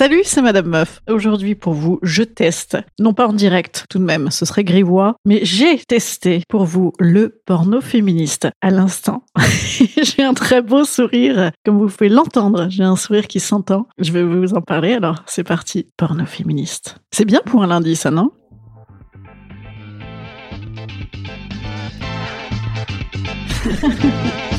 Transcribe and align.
Salut, 0.00 0.22
c'est 0.24 0.40
Madame 0.40 0.68
Meuf. 0.68 1.02
Aujourd'hui, 1.10 1.54
pour 1.54 1.74
vous, 1.74 1.98
je 2.00 2.22
teste, 2.22 2.78
non 2.98 3.12
pas 3.12 3.26
en 3.26 3.34
direct 3.34 3.84
tout 3.90 3.98
de 3.98 4.04
même, 4.04 4.30
ce 4.30 4.46
serait 4.46 4.64
grivois, 4.64 5.16
mais 5.26 5.40
j'ai 5.42 5.76
testé 5.76 6.42
pour 6.48 6.64
vous 6.64 6.94
le 6.98 7.42
porno 7.44 7.82
féministe. 7.82 8.48
À 8.62 8.70
l'instant, 8.70 9.24
j'ai 10.02 10.22
un 10.22 10.32
très 10.32 10.62
beau 10.62 10.84
sourire, 10.84 11.50
comme 11.66 11.76
vous 11.78 11.88
pouvez 11.88 12.08
l'entendre. 12.08 12.68
J'ai 12.70 12.82
un 12.82 12.96
sourire 12.96 13.26
qui 13.26 13.40
s'entend. 13.40 13.88
Je 13.98 14.10
vais 14.12 14.24
vous 14.24 14.54
en 14.54 14.62
parler, 14.62 14.94
alors 14.94 15.16
c'est 15.26 15.44
parti. 15.44 15.86
Porno 15.98 16.24
féministe. 16.24 16.96
C'est 17.10 17.26
bien 17.26 17.42
pour 17.44 17.62
un 17.62 17.66
lundi, 17.66 17.94
ça, 17.94 18.10
non? 18.10 18.30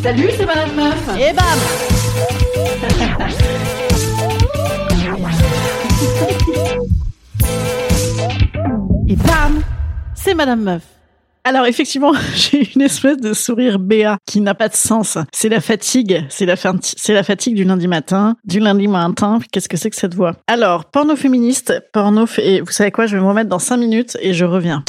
Salut, 0.03 0.29
c'est 0.37 0.45
Madame 0.45 0.75
Meuf. 0.75 1.17
Et 1.17 1.33
bam 1.33 1.59
Et 9.11 9.17
bam 9.17 9.61
C'est 10.15 10.33
Madame 10.33 10.61
Meuf. 10.61 10.83
Alors 11.43 11.65
effectivement, 11.65 12.13
j'ai 12.33 12.71
une 12.73 12.81
espèce 12.81 13.17
de 13.17 13.33
sourire 13.33 13.77
béat 13.77 14.17
qui 14.25 14.39
n'a 14.39 14.55
pas 14.55 14.69
de 14.69 14.73
sens. 14.73 15.17
C'est 15.33 15.49
la 15.49 15.59
fatigue, 15.59 16.23
c'est 16.29 16.45
la, 16.45 16.55
fatigue 16.55 17.55
du 17.55 17.65
lundi 17.65 17.89
matin, 17.89 18.37
du 18.45 18.61
lundi 18.61 18.87
matin. 18.87 19.39
Qu'est-ce 19.51 19.67
que 19.67 19.75
c'est 19.75 19.89
que 19.89 19.97
cette 19.97 20.15
voix? 20.15 20.37
Alors, 20.47 20.85
porno 20.85 21.17
féministe, 21.17 21.73
porno... 21.91 22.25
Et 22.37 22.61
vous 22.61 22.71
savez 22.71 22.91
quoi, 22.91 23.05
je 23.05 23.17
vais 23.17 23.21
me 23.21 23.27
remettre 23.27 23.49
dans 23.49 23.59
5 23.59 23.75
minutes 23.75 24.17
et 24.21 24.33
je 24.33 24.45
reviens. 24.45 24.85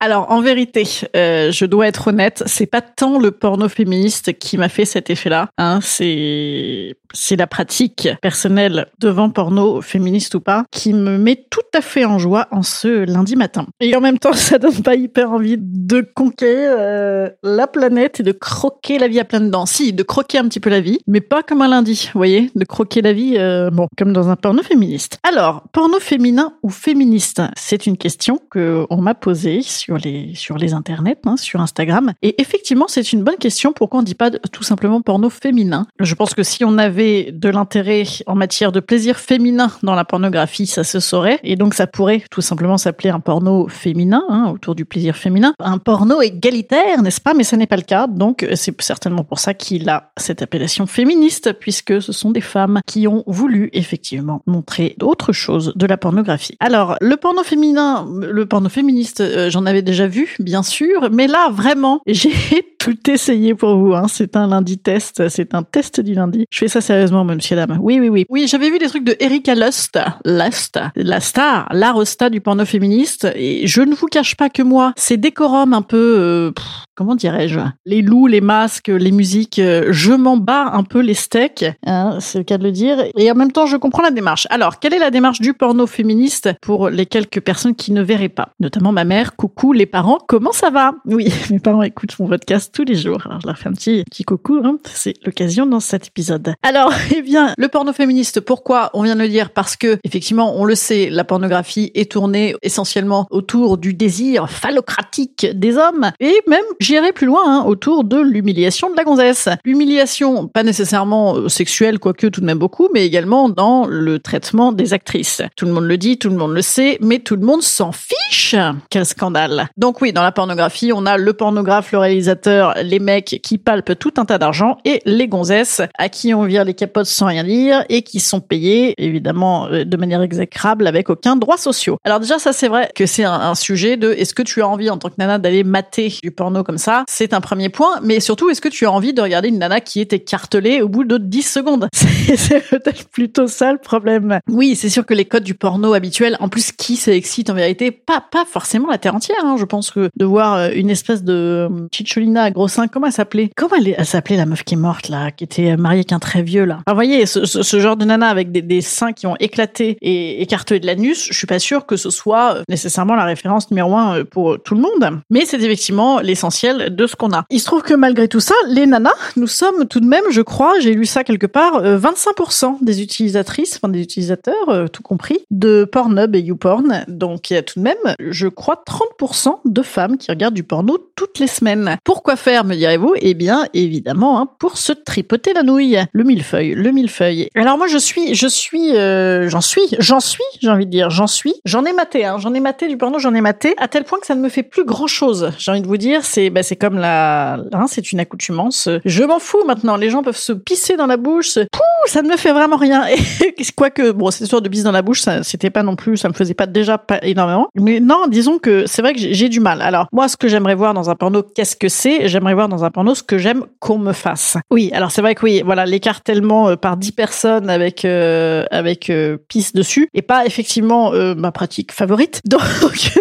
Alors, 0.00 0.30
en 0.32 0.40
vérité, 0.40 0.84
euh, 1.14 1.52
je 1.52 1.64
dois 1.66 1.86
être 1.86 2.08
honnête, 2.08 2.42
c'est 2.46 2.66
pas 2.66 2.80
tant 2.80 3.20
le 3.20 3.30
porno 3.30 3.68
féministe 3.68 4.38
qui 4.38 4.56
m'a 4.56 4.68
fait 4.68 4.84
cet 4.84 5.08
effet-là. 5.08 5.50
Hein, 5.56 5.80
c'est 5.82 6.96
c'est 7.14 7.36
la 7.36 7.46
pratique 7.46 8.08
personnelle 8.20 8.86
devant 8.98 9.30
porno 9.30 9.80
féministe 9.80 10.34
ou 10.34 10.40
pas 10.40 10.64
qui 10.70 10.92
me 10.92 11.18
met 11.18 11.46
tout 11.50 11.60
à 11.74 11.80
fait 11.80 12.04
en 12.04 12.18
joie 12.18 12.48
en 12.50 12.62
ce 12.62 13.04
lundi 13.04 13.36
matin. 13.36 13.66
Et 13.80 13.94
en 13.96 14.00
même 14.00 14.18
temps, 14.18 14.32
ça 14.34 14.58
donne 14.58 14.82
pas 14.82 14.94
hyper 14.94 15.30
envie 15.30 15.56
de 15.58 16.00
conquérir 16.14 16.74
euh, 16.78 17.30
la 17.42 17.66
planète 17.66 18.20
et 18.20 18.22
de 18.22 18.32
croquer 18.32 18.98
la 18.98 19.08
vie 19.08 19.20
à 19.20 19.24
plein 19.24 19.40
dents. 19.40 19.66
Si, 19.66 19.92
de 19.92 20.02
croquer 20.02 20.38
un 20.38 20.48
petit 20.48 20.60
peu 20.60 20.70
la 20.70 20.80
vie, 20.80 20.98
mais 21.06 21.20
pas 21.20 21.42
comme 21.42 21.62
un 21.62 21.68
lundi, 21.68 22.10
vous 22.12 22.18
voyez, 22.18 22.50
de 22.54 22.64
croquer 22.64 23.02
la 23.02 23.12
vie, 23.12 23.34
euh, 23.36 23.70
bon, 23.70 23.86
comme 23.96 24.12
dans 24.12 24.28
un 24.28 24.36
porno 24.36 24.62
féministe. 24.62 25.18
Alors, 25.22 25.64
porno 25.72 25.98
féminin 26.00 26.54
ou 26.62 26.70
féministe, 26.70 27.42
c'est 27.56 27.86
une 27.86 27.96
question 27.96 28.40
que 28.50 28.86
on 28.90 28.98
m'a 28.98 29.14
posée 29.14 29.62
sur 29.62 29.98
les 29.98 30.32
sur 30.34 30.56
les 30.58 30.74
internets, 30.74 31.18
hein, 31.24 31.36
sur 31.36 31.60
Instagram. 31.60 32.12
Et 32.22 32.40
effectivement, 32.40 32.86
c'est 32.88 33.12
une 33.12 33.22
bonne 33.22 33.36
question. 33.36 33.72
Pourquoi 33.72 34.00
on 34.00 34.02
dit 34.02 34.14
pas 34.14 34.30
tout 34.30 34.62
simplement 34.62 35.00
porno 35.00 35.30
féminin? 35.30 35.86
Je 36.00 36.14
pense 36.14 36.34
que 36.34 36.42
si 36.42 36.64
on 36.64 36.78
avait 36.78 36.97
de 36.98 37.48
l'intérêt 37.48 38.04
en 38.26 38.34
matière 38.34 38.72
de 38.72 38.80
plaisir 38.80 39.18
féminin 39.18 39.70
dans 39.82 39.94
la 39.94 40.04
pornographie, 40.04 40.66
ça 40.66 40.84
se 40.84 41.00
saurait. 41.00 41.40
Et 41.42 41.56
donc 41.56 41.74
ça 41.74 41.86
pourrait 41.86 42.22
tout 42.30 42.40
simplement 42.40 42.78
s'appeler 42.78 43.10
un 43.10 43.20
porno 43.20 43.68
féminin, 43.68 44.24
hein, 44.28 44.50
autour 44.52 44.74
du 44.74 44.84
plaisir 44.84 45.16
féminin. 45.16 45.54
Un 45.58 45.78
porno 45.78 46.20
égalitaire, 46.20 47.02
n'est-ce 47.02 47.20
pas? 47.20 47.34
Mais 47.34 47.44
ce 47.44 47.56
n'est 47.56 47.66
pas 47.66 47.76
le 47.76 47.82
cas. 47.82 48.06
Donc 48.06 48.46
c'est 48.54 48.80
certainement 48.80 49.24
pour 49.24 49.38
ça 49.38 49.54
qu'il 49.54 49.88
a 49.88 50.12
cette 50.16 50.42
appellation 50.42 50.86
féministe, 50.86 51.52
puisque 51.58 52.00
ce 52.02 52.12
sont 52.12 52.30
des 52.30 52.40
femmes 52.40 52.80
qui 52.86 53.08
ont 53.08 53.24
voulu 53.26 53.70
effectivement 53.72 54.42
montrer 54.46 54.94
d'autres 54.98 55.32
choses 55.32 55.72
de 55.76 55.86
la 55.86 55.96
pornographie. 55.96 56.56
Alors 56.60 56.96
le 57.00 57.16
porno 57.16 57.42
féminin, 57.42 58.06
le 58.20 58.46
porno 58.46 58.68
féministe, 58.68 59.20
euh, 59.20 59.50
j'en 59.50 59.66
avais 59.66 59.82
déjà 59.82 60.06
vu, 60.06 60.36
bien 60.38 60.62
sûr, 60.62 61.08
mais 61.12 61.26
là 61.26 61.50
vraiment, 61.50 62.00
j'ai 62.06 62.62
tout 62.78 63.10
essayé 63.10 63.54
pour 63.54 63.76
vous. 63.76 63.94
Hein. 63.94 64.06
C'est 64.08 64.36
un 64.36 64.46
lundi 64.46 64.78
test, 64.78 65.28
c'est 65.28 65.54
un 65.54 65.62
test 65.62 66.00
du 66.00 66.14
lundi. 66.14 66.46
Je 66.50 66.58
fais 66.58 66.68
ça 66.68 66.80
sérieusement, 66.80 67.24
monsieur 67.24 67.56
dame. 67.56 67.78
Oui, 67.80 67.98
oui, 68.00 68.08
oui. 68.08 68.24
Oui, 68.28 68.46
j'avais 68.48 68.70
vu 68.70 68.78
des 68.78 68.86
trucs 68.86 69.04
de 69.04 69.16
Erika 69.20 69.54
Lust, 69.54 69.98
Lust, 70.24 70.78
la 70.96 71.20
star, 71.20 71.68
la 71.72 71.92
rosta 71.92 72.30
du 72.30 72.40
porno 72.40 72.64
féministe. 72.64 73.28
Et 73.34 73.66
je 73.66 73.82
ne 73.82 73.94
vous 73.94 74.06
cache 74.06 74.36
pas 74.36 74.48
que 74.48 74.62
moi, 74.62 74.92
ces 74.96 75.16
décorums 75.16 75.74
un 75.74 75.82
peu, 75.82 76.16
euh, 76.18 76.52
comment 76.98 77.14
dirais-je, 77.14 77.60
les 77.86 78.02
loups, 78.02 78.26
les 78.26 78.40
masques, 78.40 78.88
les 78.88 79.12
musiques, 79.12 79.60
euh, 79.60 79.86
je 79.90 80.12
m'en 80.12 80.36
bats 80.36 80.72
un 80.72 80.82
peu 80.82 80.98
les 80.98 81.14
steaks, 81.14 81.64
hein, 81.86 82.18
c'est 82.18 82.38
le 82.38 82.44
cas 82.44 82.58
de 82.58 82.64
le 82.64 82.72
dire. 82.72 83.04
Et 83.16 83.30
en 83.30 83.36
même 83.36 83.52
temps, 83.52 83.66
je 83.66 83.76
comprends 83.76 84.02
la 84.02 84.10
démarche. 84.10 84.48
Alors, 84.50 84.80
quelle 84.80 84.94
est 84.94 84.98
la 84.98 85.12
démarche 85.12 85.40
du 85.40 85.54
porno 85.54 85.86
féministe 85.86 86.50
pour 86.60 86.88
les 86.88 87.06
quelques 87.06 87.40
personnes 87.40 87.76
qui 87.76 87.92
ne 87.92 88.02
verraient 88.02 88.28
pas? 88.28 88.48
Notamment 88.58 88.90
ma 88.90 89.04
mère, 89.04 89.36
coucou, 89.36 89.72
les 89.72 89.86
parents, 89.86 90.18
comment 90.26 90.50
ça 90.50 90.70
va? 90.70 90.94
Oui, 91.04 91.32
mes 91.50 91.60
parents 91.60 91.82
écoutent 91.82 92.18
mon 92.18 92.26
podcast 92.26 92.74
tous 92.74 92.82
les 92.82 92.96
jours. 92.96 93.22
Alors, 93.26 93.42
je 93.42 93.46
leur 93.46 93.56
fais 93.56 93.68
un 93.68 93.74
petit, 93.74 94.02
petit 94.02 94.24
coucou, 94.24 94.60
hein. 94.64 94.78
c'est 94.82 95.14
l'occasion 95.24 95.66
dans 95.66 95.78
cet 95.78 96.08
épisode. 96.08 96.54
Alors, 96.64 96.92
eh 97.14 97.22
bien, 97.22 97.54
le 97.56 97.68
porno 97.68 97.92
féministe, 97.92 98.40
pourquoi? 98.40 98.90
On 98.92 99.04
vient 99.04 99.14
de 99.14 99.20
le 99.20 99.28
dire 99.28 99.50
parce 99.50 99.76
que, 99.76 99.98
effectivement, 100.02 100.56
on 100.56 100.64
le 100.64 100.74
sait, 100.74 101.10
la 101.10 101.22
pornographie 101.22 101.92
est 101.94 102.10
tournée 102.10 102.56
essentiellement 102.62 103.28
autour 103.30 103.78
du 103.78 103.94
désir 103.94 104.50
phallocratique 104.50 105.46
des 105.54 105.76
hommes 105.76 106.10
et 106.18 106.34
même, 106.48 106.64
j'irai 106.88 107.12
plus 107.12 107.26
loin, 107.26 107.42
hein, 107.46 107.64
autour 107.66 108.04
de 108.04 108.18
l'humiliation 108.18 108.90
de 108.90 108.96
la 108.96 109.04
gonzesse. 109.04 109.48
L'humiliation, 109.64 110.48
pas 110.48 110.62
nécessairement 110.62 111.36
euh, 111.36 111.48
sexuelle, 111.48 111.98
quoique 111.98 112.26
tout 112.26 112.40
de 112.40 112.46
même 112.46 112.58
beaucoup, 112.58 112.88
mais 112.94 113.04
également 113.04 113.48
dans 113.48 113.86
le 113.86 114.18
traitement 114.18 114.72
des 114.72 114.94
actrices. 114.94 115.42
Tout 115.56 115.66
le 115.66 115.72
monde 115.72 115.84
le 115.84 115.98
dit, 115.98 116.18
tout 116.18 116.30
le 116.30 116.36
monde 116.36 116.54
le 116.54 116.62
sait, 116.62 116.98
mais 117.00 117.18
tout 117.18 117.36
le 117.36 117.44
monde 117.44 117.62
s'en 117.62 117.92
fiche. 117.92 118.56
Quel 118.90 119.04
scandale. 119.04 119.68
Donc 119.76 120.00
oui, 120.00 120.12
dans 120.12 120.22
la 120.22 120.32
pornographie, 120.32 120.92
on 120.94 121.04
a 121.04 121.18
le 121.18 121.32
pornographe, 121.34 121.92
le 121.92 121.98
réalisateur, 121.98 122.74
les 122.82 122.98
mecs 122.98 123.40
qui 123.42 123.58
palpent 123.58 123.98
tout 123.98 124.14
un 124.16 124.24
tas 124.24 124.38
d'argent 124.38 124.78
et 124.84 125.02
les 125.04 125.28
gonzesses 125.28 125.82
à 125.98 126.08
qui 126.08 126.32
on 126.32 126.44
vire 126.44 126.64
les 126.64 126.74
capotes 126.74 127.06
sans 127.06 127.26
rien 127.26 127.44
dire 127.44 127.84
et 127.88 128.02
qui 128.02 128.20
sont 128.20 128.40
payés 128.40 128.94
évidemment 128.96 129.66
euh, 129.66 129.84
de 129.84 129.96
manière 129.96 130.22
exécrable 130.22 130.86
avec 130.86 131.10
aucun 131.10 131.36
droit 131.36 131.56
social. 131.56 131.96
Alors 132.04 132.20
déjà 132.20 132.38
ça 132.38 132.52
c'est 132.52 132.68
vrai 132.68 132.90
que 132.94 133.06
c'est 133.06 133.24
un, 133.24 133.54
sujet 133.54 133.96
de 133.96 134.12
est-ce 134.12 134.34
que 134.34 134.42
tu 134.42 134.62
as 134.62 134.68
envie 134.68 134.90
en 134.90 134.98
tant 134.98 135.08
que 135.08 135.14
nana 135.18 135.38
d'aller 135.38 135.64
mater 135.64 136.12
du 136.22 136.30
porno 136.30 136.62
comme 136.62 136.77
ça 136.78 137.04
C'est 137.08 137.32
un 137.32 137.40
premier 137.40 137.68
point, 137.68 138.00
mais 138.02 138.20
surtout 138.20 138.50
est-ce 138.50 138.60
que 138.60 138.68
tu 138.68 138.86
as 138.86 138.92
envie 138.92 139.12
de 139.12 139.20
regarder 139.20 139.48
une 139.48 139.58
nana 139.58 139.80
qui 139.80 140.00
est 140.00 140.12
écartelée 140.12 140.82
au 140.82 140.88
bout 140.88 141.04
de 141.04 141.18
10 141.18 141.42
secondes 141.42 141.88
C'est 141.94 142.68
peut-être 142.68 143.08
plutôt 143.08 143.46
ça 143.46 143.72
le 143.72 143.78
problème. 143.78 144.40
Oui, 144.48 144.76
c'est 144.76 144.88
sûr 144.88 145.04
que 145.04 145.14
les 145.14 145.24
codes 145.24 145.44
du 145.44 145.54
porno 145.54 145.92
habituel, 145.92 146.36
en 146.40 146.48
plus 146.48 146.72
qui 146.72 146.96
s'excite 146.96 147.50
en 147.50 147.54
vérité 147.54 147.90
Pas 147.90 148.22
pas 148.30 148.44
forcément 148.44 148.88
la 148.88 148.98
terre 148.98 149.14
entière. 149.14 149.38
Hein. 149.44 149.56
Je 149.58 149.64
pense 149.64 149.90
que 149.90 150.10
de 150.16 150.24
voir 150.24 150.54
euh, 150.54 150.70
une 150.74 150.90
espèce 150.90 151.22
de 151.22 151.68
euh, 151.70 151.88
chicholina 151.92 152.44
à 152.44 152.50
gros 152.50 152.68
seins, 152.68 152.88
comment 152.88 153.06
elle 153.06 153.12
s'appelait? 153.12 153.50
Comment 153.56 153.76
elle, 153.76 154.04
s'appelait 154.04 154.36
la 154.36 154.46
meuf 154.46 154.64
qui 154.64 154.74
est 154.74 154.78
morte 154.78 155.08
là, 155.08 155.30
qui 155.30 155.44
était 155.44 155.76
mariée 155.76 156.00
avec 156.00 156.12
un 156.12 156.18
très 156.18 156.42
vieux 156.42 156.64
là? 156.64 156.80
Vous 156.86 156.94
voyez, 156.94 157.26
ce, 157.26 157.80
genre 157.80 157.96
de 157.96 158.04
nana 158.04 158.28
avec 158.28 158.52
des, 158.52 158.80
seins 158.80 159.12
qui 159.12 159.26
ont 159.26 159.36
éclaté 159.40 159.96
et 160.00 160.42
écartelé 160.42 160.80
de 160.80 160.86
l'anus, 160.86 161.28
je 161.30 161.36
suis 161.36 161.46
pas 161.46 161.58
sûre 161.58 161.86
que 161.86 161.96
ce 161.96 162.10
soit 162.10 162.58
nécessairement 162.68 163.14
la 163.14 163.24
référence 163.24 163.70
numéro 163.70 163.96
un 163.96 164.18
euh, 164.18 164.24
pour 164.24 164.60
tout 164.62 164.74
le 164.74 164.80
monde. 164.80 165.20
Mais 165.30 165.44
c'est 165.44 165.60
effectivement 165.60 166.20
l'essentiel 166.20 166.67
de 166.74 167.06
ce 167.06 167.16
qu'on 167.16 167.32
a. 167.32 167.44
Il 167.50 167.60
se 167.60 167.66
trouve 167.66 167.82
que 167.82 167.94
malgré 167.94 168.28
tout 168.28 168.40
ça, 168.40 168.54
les 168.68 168.86
nanas, 168.86 169.10
nous 169.36 169.46
sommes 169.46 169.86
tout 169.86 170.00
de 170.00 170.06
même, 170.06 170.24
je 170.30 170.42
crois, 170.42 170.78
j'ai 170.80 170.94
lu 170.94 171.06
ça 171.06 171.24
quelque 171.24 171.46
part, 171.46 171.76
euh, 171.76 171.98
25% 171.98 172.78
des 172.82 173.02
utilisatrices, 173.02 173.76
enfin 173.76 173.88
des 173.88 174.00
utilisateurs, 174.00 174.68
euh, 174.68 174.86
tout 174.86 175.02
compris, 175.02 175.38
de 175.50 175.84
Pornhub 175.84 176.34
et 176.34 176.40
YouPorn. 176.40 177.04
Donc 177.08 177.50
il 177.50 177.54
y 177.54 177.56
a 177.56 177.62
tout 177.62 177.78
de 177.78 177.84
même, 177.84 177.96
je 178.18 178.48
crois, 178.48 178.82
30% 178.86 179.60
de 179.64 179.82
femmes 179.82 180.18
qui 180.18 180.30
regardent 180.30 180.54
du 180.54 180.62
porno 180.62 180.98
toutes 181.16 181.38
les 181.38 181.46
semaines. 181.46 181.96
Pourquoi 182.04 182.36
faire, 182.36 182.64
me 182.64 182.74
direz-vous? 182.74 183.14
Eh 183.16 183.34
bien, 183.34 183.66
évidemment, 183.74 184.40
hein, 184.40 184.48
pour 184.58 184.78
se 184.78 184.92
tripoter 184.92 185.52
la 185.52 185.62
nouille. 185.62 185.98
Le 186.12 186.24
millefeuille, 186.24 186.74
le 186.74 186.90
millefeuille. 186.90 187.48
Alors 187.54 187.78
moi, 187.78 187.86
je 187.86 187.98
suis, 187.98 188.34
je 188.34 188.46
suis, 188.46 188.96
euh, 188.96 189.48
j'en 189.48 189.60
suis, 189.60 189.82
j'en 189.98 190.20
suis, 190.20 190.44
j'ai 190.60 190.68
envie 190.68 190.86
de 190.86 190.90
dire, 190.90 191.10
j'en 191.10 191.26
suis. 191.26 191.54
J'en 191.64 191.84
ai 191.84 191.92
maté, 191.92 192.24
hein, 192.24 192.36
j'en 192.38 192.54
ai 192.54 192.60
maté 192.60 192.88
du 192.88 192.96
porno, 192.96 193.18
j'en 193.18 193.34
ai 193.34 193.40
maté, 193.40 193.74
à 193.78 193.88
tel 193.88 194.04
point 194.04 194.18
que 194.20 194.26
ça 194.26 194.34
ne 194.34 194.40
me 194.40 194.48
fait 194.48 194.62
plus 194.62 194.84
grand-chose. 194.84 195.50
J'ai 195.58 195.70
envie 195.70 195.82
de 195.82 195.86
vous 195.86 195.96
dire, 195.96 196.24
c'est 196.24 196.50
bah, 196.58 196.62
c'est 196.64 196.76
comme 196.76 196.98
la... 196.98 197.54
Hein, 197.72 197.86
c'est 197.86 198.10
une 198.10 198.18
accoutumance. 198.18 198.88
Je 199.04 199.22
m'en 199.22 199.38
fous 199.38 199.62
maintenant, 199.64 199.96
les 199.96 200.10
gens 200.10 200.24
peuvent 200.24 200.36
se 200.36 200.52
pisser 200.52 200.96
dans 200.96 201.06
la 201.06 201.16
bouche, 201.16 201.54
Pouh, 201.70 201.80
ça 202.06 202.22
ne 202.22 202.28
me 202.28 202.36
fait 202.36 202.52
vraiment 202.52 202.76
rien. 202.76 203.06
Et 203.06 203.64
quoique, 203.76 204.10
bon, 204.10 204.32
cette 204.32 204.42
histoire 204.42 204.60
de 204.62 204.68
bise 204.68 204.82
dans 204.82 204.90
la 204.90 205.02
bouche, 205.02 205.20
ça 205.20 205.44
c'était 205.44 205.70
pas 205.70 205.84
non 205.84 205.94
plus, 205.94 206.16
ça 206.16 206.28
me 206.28 206.34
faisait 206.34 206.54
pas 206.54 206.66
déjà 206.66 206.98
pas 206.98 207.20
énormément. 207.22 207.68
Mais 207.76 208.00
non, 208.00 208.26
disons 208.26 208.58
que 208.58 208.86
c'est 208.86 209.02
vrai 209.02 209.14
que 209.14 209.20
j'ai 209.20 209.48
du 209.48 209.60
mal. 209.60 209.82
Alors, 209.82 210.08
moi, 210.10 210.26
ce 210.26 210.36
que 210.36 210.48
j'aimerais 210.48 210.74
voir 210.74 210.94
dans 210.94 211.10
un 211.10 211.14
porno, 211.14 211.42
qu'est-ce 211.42 211.76
que 211.76 211.88
c'est? 211.88 212.28
J'aimerais 212.28 212.54
voir 212.54 212.68
dans 212.68 212.84
un 212.84 212.90
porno 212.90 213.14
ce 213.14 213.22
que 213.22 213.38
j'aime 213.38 213.64
qu'on 213.78 213.98
me 213.98 214.12
fasse. 214.12 214.56
Oui, 214.72 214.90
alors 214.92 215.12
c'est 215.12 215.22
vrai 215.22 215.36
que 215.36 215.44
oui, 215.44 215.62
voilà, 215.64 215.86
l'écartèlement 215.86 216.70
euh, 216.70 216.76
par 216.76 216.96
10 216.96 217.12
personnes 217.12 217.70
avec 217.70 218.04
euh, 218.04 218.64
avec 218.70 219.10
euh, 219.10 219.36
pisse 219.48 219.72
dessus 219.72 220.08
et 220.14 220.22
pas 220.22 220.46
effectivement 220.46 221.12
euh, 221.12 221.34
ma 221.34 221.52
pratique 221.52 221.92
favorite. 221.92 222.40
Donc 222.46 222.62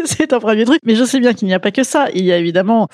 c'est 0.05 0.33
un 0.33 0.39
premier 0.39 0.65
truc, 0.65 0.79
mais 0.83 0.95
je 0.95 1.03
sais 1.03 1.19
bien 1.19 1.33
qu'il 1.33 1.47
n'y 1.47 1.53
a 1.53 1.59
pas 1.59 1.71
que 1.71 1.83
ça. 1.83 2.07
Il 2.13 2.25
y 2.25 2.31
a 2.31 2.37
évidemment 2.37 2.87